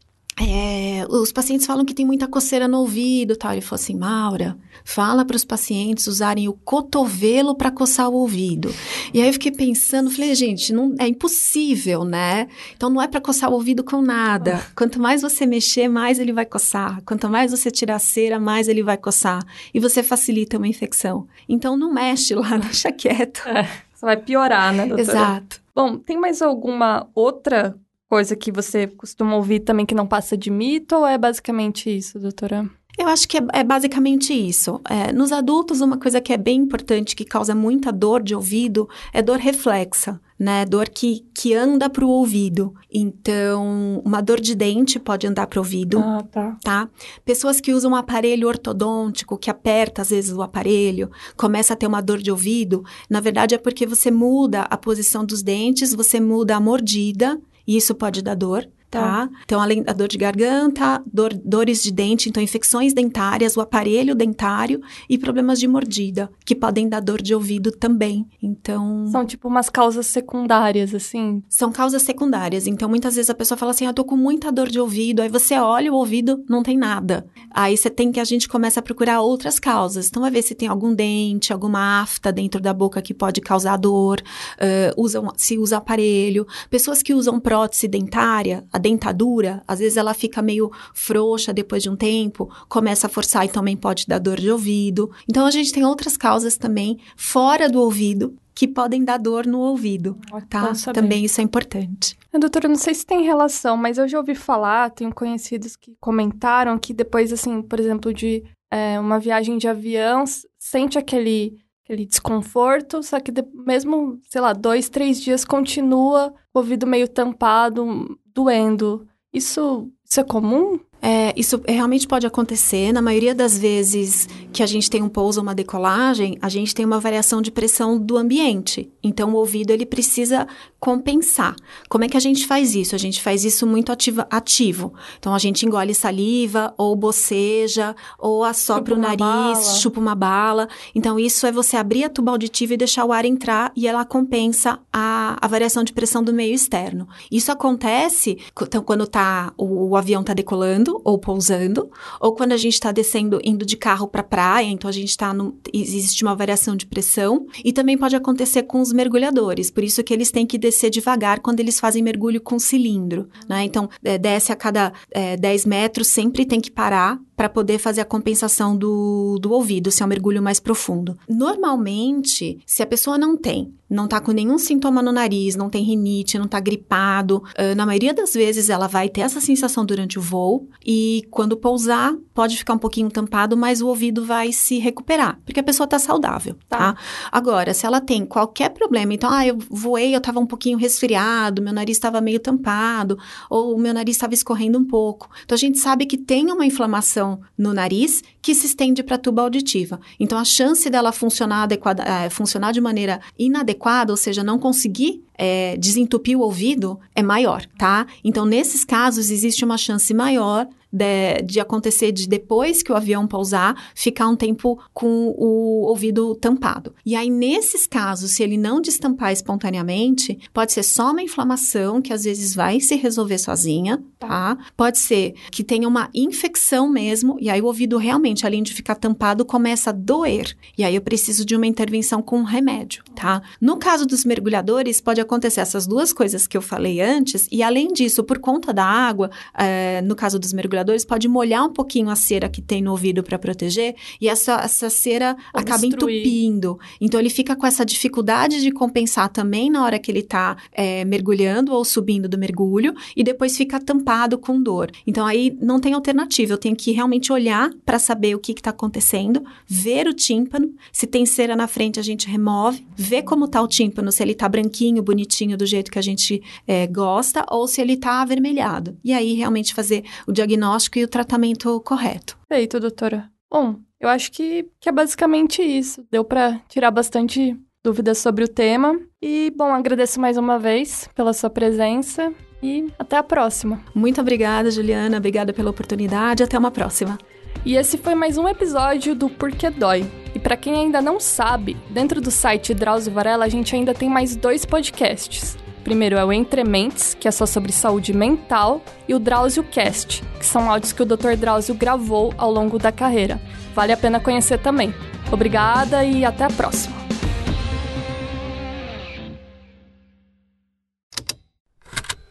é, 0.48 1.06
os 1.08 1.32
pacientes 1.32 1.66
falam 1.66 1.84
que 1.84 1.92
tem 1.92 2.06
muita 2.06 2.26
coceira 2.26 2.66
no 2.66 2.78
ouvido, 2.78 3.36
tal. 3.36 3.52
Ele 3.52 3.60
falou 3.60 3.80
assim, 3.80 3.94
Maura, 3.94 4.56
fala 4.84 5.24
para 5.24 5.36
os 5.36 5.44
pacientes 5.44 6.06
usarem 6.06 6.48
o 6.48 6.52
cotovelo 6.52 7.54
para 7.54 7.70
coçar 7.70 8.08
o 8.08 8.14
ouvido. 8.14 8.74
E 9.12 9.20
aí 9.20 9.28
eu 9.28 9.32
fiquei 9.32 9.52
pensando, 9.52 10.10
falei, 10.10 10.34
gente, 10.34 10.72
não 10.72 10.94
é 10.98 11.06
impossível, 11.06 12.04
né? 12.04 12.48
Então 12.74 12.88
não 12.88 13.02
é 13.02 13.08
para 13.08 13.20
coçar 13.20 13.50
o 13.50 13.54
ouvido 13.54 13.84
com 13.84 14.00
nada. 14.00 14.64
Quanto 14.74 15.00
mais 15.00 15.20
você 15.20 15.44
mexer, 15.44 15.88
mais 15.88 16.18
ele 16.18 16.32
vai 16.32 16.46
coçar. 16.46 17.02
Quanto 17.04 17.28
mais 17.28 17.50
você 17.50 17.70
tirar 17.70 17.96
a 17.96 17.98
cera, 17.98 18.40
mais 18.40 18.68
ele 18.68 18.82
vai 18.82 18.96
coçar. 18.96 19.44
E 19.74 19.80
você 19.80 20.02
facilita 20.02 20.56
uma 20.56 20.68
infecção. 20.68 21.26
Então 21.48 21.76
não 21.76 21.92
mexe 21.92 22.34
lá, 22.34 22.56
deixa 22.58 22.90
quieto. 22.90 23.46
É, 23.46 23.68
você 23.92 24.06
vai 24.06 24.16
piorar, 24.16 24.72
né, 24.72 24.86
doutora? 24.86 25.02
Exato. 25.02 25.60
Bom, 25.74 25.98
tem 25.98 26.18
mais 26.18 26.40
alguma 26.40 27.08
outra 27.14 27.76
coisa 28.10 28.34
que 28.34 28.50
você 28.50 28.88
costuma 28.88 29.36
ouvir 29.36 29.60
também 29.60 29.86
que 29.86 29.94
não 29.94 30.06
passa 30.06 30.36
de 30.36 30.50
mito 30.50 30.96
ou 30.96 31.06
é 31.06 31.16
basicamente 31.16 31.88
isso, 31.96 32.18
doutora? 32.18 32.68
Eu 32.98 33.08
acho 33.08 33.28
que 33.28 33.38
é, 33.38 33.42
é 33.54 33.64
basicamente 33.64 34.34
isso. 34.34 34.80
É, 34.90 35.12
nos 35.12 35.30
adultos, 35.30 35.80
uma 35.80 35.96
coisa 35.96 36.20
que 36.20 36.32
é 36.32 36.36
bem 36.36 36.58
importante, 36.60 37.14
que 37.14 37.24
causa 37.24 37.54
muita 37.54 37.92
dor 37.92 38.20
de 38.20 38.34
ouvido, 38.34 38.88
é 39.12 39.22
dor 39.22 39.38
reflexa, 39.38 40.20
né? 40.36 40.66
Dor 40.66 40.88
que, 40.88 41.24
que 41.32 41.54
anda 41.54 41.88
para 41.88 42.04
o 42.04 42.08
ouvido. 42.08 42.74
Então, 42.92 44.02
uma 44.04 44.20
dor 44.20 44.40
de 44.40 44.56
dente 44.56 44.98
pode 44.98 45.26
andar 45.26 45.46
para 45.46 45.58
o 45.58 45.62
ouvido. 45.62 46.00
Ah, 46.00 46.24
tá. 46.30 46.56
tá. 46.62 46.88
Pessoas 47.24 47.60
que 47.60 47.72
usam 47.72 47.92
um 47.92 47.96
aparelho 47.96 48.48
ortodôntico, 48.48 49.38
que 49.38 49.48
aperta 49.48 50.02
às 50.02 50.10
vezes 50.10 50.32
o 50.32 50.42
aparelho, 50.42 51.10
começa 51.36 51.74
a 51.74 51.76
ter 51.76 51.86
uma 51.86 52.02
dor 52.02 52.18
de 52.18 52.30
ouvido. 52.30 52.84
Na 53.08 53.20
verdade, 53.20 53.54
é 53.54 53.58
porque 53.58 53.86
você 53.86 54.10
muda 54.10 54.62
a 54.62 54.76
posição 54.76 55.24
dos 55.24 55.42
dentes, 55.42 55.94
você 55.94 56.18
muda 56.18 56.56
a 56.56 56.60
mordida 56.60 57.40
e 57.70 57.76
isso 57.76 57.94
pode 57.94 58.20
dar 58.20 58.34
dor. 58.34 58.68
Tá. 58.90 59.28
tá? 59.28 59.30
Então, 59.44 59.60
além 59.60 59.82
da 59.82 59.92
dor 59.92 60.08
de 60.08 60.18
garganta, 60.18 61.00
dor, 61.06 61.32
dores 61.32 61.80
de 61.80 61.92
dente, 61.92 62.28
então 62.28 62.42
infecções 62.42 62.92
dentárias, 62.92 63.56
o 63.56 63.60
aparelho 63.60 64.16
dentário 64.16 64.80
e 65.08 65.16
problemas 65.16 65.60
de 65.60 65.68
mordida, 65.68 66.28
que 66.44 66.56
podem 66.56 66.88
dar 66.88 66.98
dor 67.00 67.22
de 67.22 67.32
ouvido 67.32 67.70
também. 67.70 68.26
Então. 68.42 69.06
São 69.06 69.24
tipo 69.24 69.46
umas 69.46 69.70
causas 69.70 70.06
secundárias, 70.06 70.92
assim? 70.92 71.40
São 71.48 71.70
causas 71.70 72.02
secundárias. 72.02 72.66
Então, 72.66 72.88
muitas 72.88 73.14
vezes 73.14 73.30
a 73.30 73.34
pessoa 73.34 73.56
fala 73.56 73.70
assim: 73.70 73.86
ah, 73.86 73.92
tô 73.92 74.04
com 74.04 74.16
muita 74.16 74.50
dor 74.50 74.68
de 74.68 74.80
ouvido. 74.80 75.22
Aí 75.22 75.28
você 75.28 75.54
olha 75.54 75.92
o 75.92 75.96
ouvido, 75.96 76.44
não 76.48 76.62
tem 76.62 76.76
nada. 76.76 77.26
Aí 77.52 77.76
você 77.76 77.88
tem 77.88 78.10
que 78.10 78.18
a 78.18 78.24
gente 78.24 78.48
começa 78.48 78.80
a 78.80 78.82
procurar 78.82 79.20
outras 79.20 79.60
causas. 79.60 80.08
Então, 80.08 80.22
vai 80.22 80.32
ver 80.32 80.42
se 80.42 80.54
tem 80.54 80.68
algum 80.68 80.92
dente, 80.92 81.52
alguma 81.52 82.02
afta 82.02 82.32
dentro 82.32 82.60
da 82.60 82.74
boca 82.74 83.00
que 83.00 83.14
pode 83.14 83.40
causar 83.40 83.76
dor, 83.76 84.20
uh, 84.20 85.00
usam, 85.00 85.28
se 85.36 85.56
usa 85.56 85.76
aparelho. 85.76 86.44
Pessoas 86.68 87.02
que 87.04 87.14
usam 87.14 87.38
prótese 87.38 87.86
dentária, 87.86 88.64
a 88.72 88.79
dentadura, 88.80 89.62
às 89.66 89.78
vezes 89.78 89.96
ela 89.96 90.14
fica 90.14 90.42
meio 90.42 90.70
frouxa 90.94 91.52
depois 91.52 91.82
de 91.82 91.90
um 91.90 91.96
tempo, 91.96 92.50
começa 92.68 93.06
a 93.06 93.10
forçar 93.10 93.44
e 93.44 93.48
também 93.48 93.76
pode 93.76 94.06
dar 94.06 94.18
dor 94.18 94.40
de 94.40 94.50
ouvido. 94.50 95.10
Então 95.28 95.46
a 95.46 95.50
gente 95.50 95.72
tem 95.72 95.84
outras 95.84 96.16
causas 96.16 96.56
também 96.56 96.98
fora 97.16 97.68
do 97.68 97.80
ouvido 97.80 98.34
que 98.54 98.66
podem 98.68 99.04
dar 99.04 99.16
dor 99.16 99.46
no 99.46 99.58
ouvido, 99.60 100.18
tá? 100.50 100.72
Também 100.92 101.24
isso 101.24 101.40
é 101.40 101.44
importante. 101.44 102.18
Doutora, 102.32 102.68
não 102.68 102.76
sei 102.76 102.92
se 102.92 103.06
tem 103.06 103.22
relação, 103.22 103.76
mas 103.76 103.96
eu 103.96 104.06
já 104.06 104.18
ouvi 104.18 104.34
falar, 104.34 104.90
tenho 104.90 105.14
conhecidos 105.14 105.76
que 105.76 105.96
comentaram 105.98 106.78
que 106.78 106.92
depois, 106.92 107.32
assim, 107.32 107.62
por 107.62 107.80
exemplo, 107.80 108.12
de 108.12 108.44
é, 108.70 109.00
uma 109.00 109.18
viagem 109.18 109.56
de 109.56 109.66
avião, 109.66 110.24
sente 110.58 110.98
aquele 110.98 111.58
aquele 111.90 112.06
desconforto, 112.06 113.02
só 113.02 113.18
que 113.18 113.32
de, 113.32 113.42
mesmo, 113.66 114.20
sei 114.28 114.40
lá, 114.40 114.52
dois, 114.52 114.88
três 114.88 115.20
dias 115.20 115.44
continua 115.44 116.32
o 116.54 116.58
ouvido 116.60 116.86
meio 116.86 117.08
tampado, 117.08 118.16
doendo. 118.34 119.06
Isso, 119.32 119.88
isso 120.04 120.20
é 120.20 120.24
comum? 120.24 120.80
É, 121.02 121.32
isso 121.36 121.62
realmente 121.66 122.06
pode 122.06 122.26
acontecer. 122.26 122.92
Na 122.92 123.00
maioria 123.00 123.34
das 123.34 123.58
vezes 123.58 124.28
que 124.52 124.62
a 124.62 124.66
gente 124.66 124.90
tem 124.90 125.02
um 125.02 125.08
pouso 125.08 125.40
ou 125.40 125.42
uma 125.42 125.54
decolagem, 125.54 126.36
a 126.42 126.48
gente 126.48 126.74
tem 126.74 126.84
uma 126.84 127.00
variação 127.00 127.40
de 127.40 127.50
pressão 127.50 127.98
do 127.98 128.16
ambiente. 128.16 128.90
Então, 129.02 129.32
o 129.32 129.36
ouvido 129.36 129.70
ele 129.70 129.86
precisa 129.86 130.46
compensar. 130.80 131.54
Como 131.88 132.04
é 132.04 132.08
que 132.08 132.16
a 132.16 132.20
gente 132.20 132.46
faz 132.46 132.74
isso? 132.74 132.94
A 132.94 132.98
gente 132.98 133.20
faz 133.20 133.44
isso 133.44 133.66
muito 133.66 133.92
ativa, 133.92 134.26
ativo. 134.30 134.94
Então, 135.18 135.34
a 135.34 135.38
gente 135.38 135.66
engole 135.66 135.94
saliva, 135.94 136.72
ou 136.78 136.96
boceja, 136.96 137.94
ou 138.18 138.42
assopra 138.42 138.94
chupa 138.94 139.08
o 139.14 139.16
nariz, 139.18 139.76
chupa 139.76 140.00
uma 140.00 140.14
bala. 140.14 140.68
Então, 140.94 141.18
isso 141.18 141.46
é 141.46 141.52
você 141.52 141.76
abrir 141.76 142.04
a 142.04 142.08
tuba 142.08 142.30
auditiva 142.30 142.74
e 142.74 142.76
deixar 142.78 143.04
o 143.04 143.12
ar 143.12 143.26
entrar 143.26 143.70
e 143.76 143.86
ela 143.86 144.04
compensa 144.04 144.80
a, 144.92 145.36
a 145.40 145.46
variação 145.46 145.84
de 145.84 145.92
pressão 145.92 146.24
do 146.24 146.32
meio 146.32 146.54
externo. 146.54 147.06
Isso 147.30 147.52
acontece 147.52 148.38
então, 148.62 148.82
quando 148.82 149.06
tá, 149.06 149.52
o, 149.58 149.90
o 149.90 149.96
avião 149.96 150.22
está 150.22 150.32
decolando 150.32 151.00
ou 151.04 151.18
pousando, 151.18 151.90
ou 152.20 152.34
quando 152.34 152.52
a 152.52 152.56
gente 152.56 152.74
está 152.74 152.90
descendo, 152.90 153.38
indo 153.44 153.66
de 153.66 153.76
carro 153.76 154.08
para 154.08 154.22
praia, 154.22 154.66
então 154.66 154.88
a 154.88 154.92
gente 154.92 155.10
está 155.10 155.34
existe 155.72 156.22
uma 156.22 156.34
variação 156.34 156.74
de 156.74 156.86
pressão, 156.86 157.46
e 157.64 157.72
também 157.72 157.98
pode 157.98 158.16
acontecer 158.16 158.62
com 158.64 158.80
os 158.80 158.92
mergulhadores, 158.92 159.70
por 159.70 159.84
isso 159.84 160.02
que 160.02 160.12
eles 160.12 160.30
têm 160.30 160.46
que 160.46 160.58
descer 160.70 160.90
devagar 160.90 161.40
quando 161.40 161.60
eles 161.60 161.78
fazem 161.78 162.02
mergulho 162.02 162.40
com 162.40 162.58
cilindro, 162.58 163.28
né? 163.48 163.64
Então, 163.64 163.90
é, 164.02 164.16
desce 164.16 164.52
a 164.52 164.56
cada 164.56 164.92
é, 165.10 165.36
10 165.36 165.66
metros, 165.66 166.06
sempre 166.08 166.44
tem 166.44 166.60
que 166.60 166.70
parar 166.70 167.20
para 167.40 167.48
poder 167.48 167.78
fazer 167.78 168.02
a 168.02 168.04
compensação 168.04 168.76
do, 168.76 169.38
do 169.40 169.50
ouvido, 169.52 169.90
se 169.90 170.02
é 170.02 170.06
um 170.06 170.08
mergulho 170.08 170.42
mais 170.42 170.60
profundo. 170.60 171.16
Normalmente, 171.26 172.58
se 172.66 172.82
a 172.82 172.86
pessoa 172.86 173.16
não 173.16 173.34
tem, 173.34 173.72
não 173.88 174.06
tá 174.06 174.20
com 174.20 174.30
nenhum 174.30 174.58
sintoma 174.58 175.02
no 175.02 175.10
nariz, 175.10 175.56
não 175.56 175.70
tem 175.70 175.82
rinite, 175.82 176.38
não 176.38 176.46
tá 176.46 176.60
gripado, 176.60 177.42
uh, 177.58 177.74
na 177.74 177.86
maioria 177.86 178.12
das 178.12 178.34
vezes 178.34 178.68
ela 178.68 178.86
vai 178.86 179.08
ter 179.08 179.22
essa 179.22 179.40
sensação 179.40 179.86
durante 179.86 180.18
o 180.18 180.22
voo 180.22 180.68
e 180.84 181.26
quando 181.30 181.56
pousar, 181.56 182.14
pode 182.34 182.58
ficar 182.58 182.74
um 182.74 182.78
pouquinho 182.78 183.10
tampado, 183.10 183.56
mas 183.56 183.80
o 183.80 183.88
ouvido 183.88 184.22
vai 184.22 184.52
se 184.52 184.78
recuperar, 184.78 185.40
porque 185.46 185.60
a 185.60 185.64
pessoa 185.64 185.86
tá 185.86 185.98
saudável, 185.98 186.56
tá? 186.68 186.92
tá? 186.92 186.96
Agora, 187.32 187.72
se 187.72 187.86
ela 187.86 188.02
tem 188.02 188.26
qualquer 188.26 188.68
problema, 188.68 189.14
então, 189.14 189.30
ah, 189.30 189.46
eu 189.46 189.56
voei, 189.70 190.14
eu 190.14 190.20
tava 190.20 190.40
um 190.40 190.46
pouquinho 190.46 190.59
resfriado, 190.76 191.62
meu 191.62 191.72
nariz 191.72 191.96
estava 191.96 192.20
meio 192.20 192.40
tampado, 192.40 193.18
ou 193.48 193.74
o 193.74 193.78
meu 193.78 193.94
nariz 193.94 194.16
estava 194.16 194.34
escorrendo 194.34 194.78
um 194.78 194.84
pouco. 194.84 195.28
Então, 195.44 195.54
a 195.54 195.58
gente 195.58 195.78
sabe 195.78 196.06
que 196.06 196.16
tem 196.16 196.50
uma 196.50 196.66
inflamação 196.66 197.40
no 197.56 197.72
nariz 197.72 198.22
que 198.42 198.54
se 198.54 198.66
estende 198.66 199.02
para 199.02 199.16
a 199.16 199.18
tuba 199.18 199.42
auditiva. 199.42 200.00
Então, 200.18 200.38
a 200.38 200.44
chance 200.44 200.88
dela 200.88 201.12
funcionar, 201.12 201.64
adequada, 201.64 202.02
é, 202.02 202.30
funcionar 202.30 202.72
de 202.72 202.80
maneira 202.80 203.20
inadequada, 203.38 204.12
ou 204.12 204.16
seja, 204.16 204.42
não 204.42 204.58
conseguir 204.58 205.22
é, 205.36 205.76
desentupir 205.76 206.38
o 206.38 206.42
ouvido, 206.42 206.98
é 207.14 207.22
maior, 207.22 207.64
tá? 207.78 208.06
Então, 208.22 208.44
nesses 208.44 208.84
casos, 208.84 209.30
existe 209.30 209.64
uma 209.64 209.78
chance 209.78 210.12
maior 210.12 210.66
de, 210.92 211.42
de, 211.42 211.60
acontecer 211.60 212.12
de 212.12 212.28
depois 212.28 212.82
que 212.82 212.92
o 212.92 212.96
avião 212.96 213.26
pousar, 213.26 213.76
ficar 213.94 214.28
um 214.28 214.36
tempo 214.36 214.78
com 214.92 215.34
o 215.36 215.86
ouvido 215.86 216.34
tampado. 216.34 216.94
E 217.04 217.14
aí, 217.14 217.30
nesses 217.30 217.86
casos, 217.86 218.32
se 218.32 218.42
ele 218.42 218.56
não 218.56 218.80
destampar 218.80 219.32
espontaneamente, 219.32 220.38
pode 220.52 220.72
ser 220.72 220.82
só 220.82 221.10
uma 221.12 221.22
inflamação 221.22 222.02
que 222.02 222.12
às 222.12 222.24
vezes 222.24 222.54
vai 222.54 222.80
se 222.80 222.96
resolver 222.96 223.38
sozinha, 223.38 224.02
tá? 224.18 224.58
Pode 224.76 224.98
ser 224.98 225.34
que 225.50 225.62
tenha 225.62 225.86
uma 225.86 226.10
infecção 226.14 226.88
mesmo, 226.88 227.36
e 227.40 227.48
aí 227.48 227.60
o 227.60 227.66
ouvido 227.66 227.96
realmente, 227.96 228.44
além 228.44 228.62
de 228.62 228.74
ficar 228.74 228.94
tampado, 228.94 229.44
começa 229.44 229.90
a 229.90 229.92
doer. 229.92 230.56
E 230.76 230.84
aí 230.84 230.94
eu 230.94 231.00
preciso 231.00 231.44
de 231.44 231.54
uma 231.54 231.66
intervenção 231.66 232.20
com 232.20 232.38
um 232.38 232.44
remédio, 232.44 233.02
tá? 233.14 233.42
No 233.60 233.76
caso 233.76 234.06
dos 234.06 234.24
mergulhadores, 234.24 235.00
pode 235.00 235.20
acontecer 235.20 235.60
essas 235.60 235.86
duas 235.86 236.12
coisas 236.12 236.46
que 236.46 236.56
eu 236.56 236.62
falei 236.62 237.00
antes, 237.00 237.46
e 237.50 237.62
além 237.62 237.88
disso, 237.92 238.24
por 238.24 238.38
conta 238.38 238.72
da 238.72 238.84
água, 238.84 239.30
é, 239.56 240.00
no 240.02 240.16
caso 240.16 240.38
dos 240.38 240.52
mergulhadores, 240.52 240.79
pode 241.06 241.28
molhar 241.28 241.64
um 241.64 241.72
pouquinho 241.72 242.10
a 242.10 242.16
cera 242.16 242.48
que 242.48 242.60
tem 242.60 242.82
no 242.82 242.90
ouvido 242.90 243.22
para 243.22 243.38
proteger 243.38 243.94
e 244.20 244.28
essa, 244.28 244.54
essa 244.60 244.90
cera 244.90 245.32
Obstruir. 245.32 245.50
acaba 245.54 245.86
entupindo. 245.86 246.78
Então 247.00 247.18
ele 247.18 247.30
fica 247.30 247.56
com 247.56 247.66
essa 247.66 247.84
dificuldade 247.84 248.60
de 248.60 248.70
compensar 248.70 249.28
também 249.28 249.70
na 249.70 249.84
hora 249.84 249.98
que 249.98 250.10
ele 250.10 250.20
está 250.20 250.56
é, 250.72 251.04
mergulhando 251.04 251.72
ou 251.72 251.84
subindo 251.84 252.28
do 252.28 252.38
mergulho 252.38 252.94
e 253.16 253.22
depois 253.22 253.56
fica 253.56 253.80
tampado 253.80 254.38
com 254.38 254.62
dor. 254.62 254.90
Então 255.06 255.26
aí 255.26 255.56
não 255.60 255.80
tem 255.80 255.92
alternativa, 255.92 256.52
eu 256.52 256.58
tenho 256.58 256.76
que 256.76 256.92
realmente 256.92 257.32
olhar 257.32 257.70
para 257.84 257.98
saber 257.98 258.34
o 258.34 258.38
que 258.38 258.52
está 258.52 258.70
acontecendo, 258.70 259.44
ver 259.66 260.06
o 260.06 260.14
tímpano, 260.14 260.72
se 260.92 261.06
tem 261.06 261.24
cera 261.26 261.54
na 261.56 261.66
frente 261.66 262.00
a 262.00 262.02
gente 262.02 262.28
remove, 262.28 262.86
ver 262.96 263.22
como 263.22 263.44
está 263.44 263.60
o 263.62 263.68
tímpano, 263.68 264.10
se 264.12 264.22
ele 264.22 264.32
está 264.32 264.48
branquinho, 264.48 265.02
bonitinho 265.02 265.56
do 265.56 265.66
jeito 265.66 265.90
que 265.90 265.98
a 265.98 266.02
gente 266.02 266.42
é, 266.66 266.86
gosta 266.86 267.44
ou 267.50 267.66
se 267.66 267.80
ele 267.80 267.94
está 267.94 268.22
avermelhado. 268.22 268.96
E 269.04 269.12
aí 269.12 269.34
realmente 269.34 269.74
fazer 269.74 270.04
o 270.26 270.32
diagnóstico 270.32 270.69
diagnóstico 270.70 270.98
e 270.98 271.04
o 271.04 271.08
tratamento 271.08 271.80
correto. 271.80 272.38
Feito, 272.48 272.78
doutora. 272.78 273.30
Bom, 273.50 273.76
eu 273.98 274.08
acho 274.08 274.30
que, 274.30 274.68
que 274.78 274.88
é 274.88 274.92
basicamente 274.92 275.62
isso. 275.62 276.06
Deu 276.10 276.24
para 276.24 276.60
tirar 276.68 276.90
bastante 276.90 277.58
dúvidas 277.82 278.18
sobre 278.18 278.44
o 278.44 278.48
tema. 278.48 278.98
E, 279.20 279.52
bom, 279.56 279.72
agradeço 279.72 280.20
mais 280.20 280.36
uma 280.36 280.58
vez 280.58 281.08
pela 281.14 281.32
sua 281.32 281.50
presença 281.50 282.32
e 282.62 282.86
até 282.98 283.16
a 283.16 283.22
próxima. 283.22 283.80
Muito 283.94 284.20
obrigada, 284.20 284.70
Juliana. 284.70 285.16
Obrigada 285.16 285.52
pela 285.52 285.70
oportunidade. 285.70 286.42
Até 286.42 286.58
uma 286.58 286.70
próxima. 286.70 287.18
E 287.64 287.76
esse 287.76 287.98
foi 287.98 288.14
mais 288.14 288.38
um 288.38 288.48
episódio 288.48 289.14
do 289.14 289.28
Porquê 289.28 289.70
Dói. 289.70 290.08
E 290.34 290.38
para 290.38 290.56
quem 290.56 290.74
ainda 290.74 291.02
não 291.02 291.18
sabe, 291.18 291.76
dentro 291.90 292.20
do 292.20 292.30
site 292.30 292.72
Drauzio 292.72 293.12
Varela 293.12 293.44
a 293.44 293.48
gente 293.48 293.74
ainda 293.74 293.92
tem 293.92 294.08
mais 294.08 294.36
dois 294.36 294.64
podcasts. 294.64 295.58
Primeiro 295.90 296.16
é 296.16 296.24
o 296.24 296.32
Entre 296.32 296.62
Mentes, 296.62 297.14
que 297.18 297.26
é 297.26 297.32
só 297.32 297.44
sobre 297.44 297.72
saúde 297.72 298.12
mental, 298.12 298.80
e 299.08 299.14
o 299.14 299.18
Drauzio 299.18 299.64
Cast, 299.64 300.22
que 300.38 300.46
são 300.46 300.70
áudios 300.70 300.92
que 300.92 301.02
o 301.02 301.04
Dr. 301.04 301.34
Drauzio 301.36 301.74
gravou 301.74 302.32
ao 302.38 302.48
longo 302.48 302.78
da 302.78 302.92
carreira. 302.92 303.40
Vale 303.74 303.92
a 303.92 303.96
pena 303.96 304.20
conhecer 304.20 304.60
também. 304.60 304.94
Obrigada 305.32 306.04
e 306.04 306.24
até 306.24 306.44
a 306.44 306.48
próxima. 306.48 306.94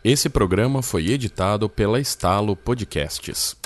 Esse 0.02 0.30
programa 0.30 0.82
foi 0.82 1.10
editado 1.10 1.68
pela 1.68 2.00
Estalo 2.00 2.56
Podcasts. 2.56 3.59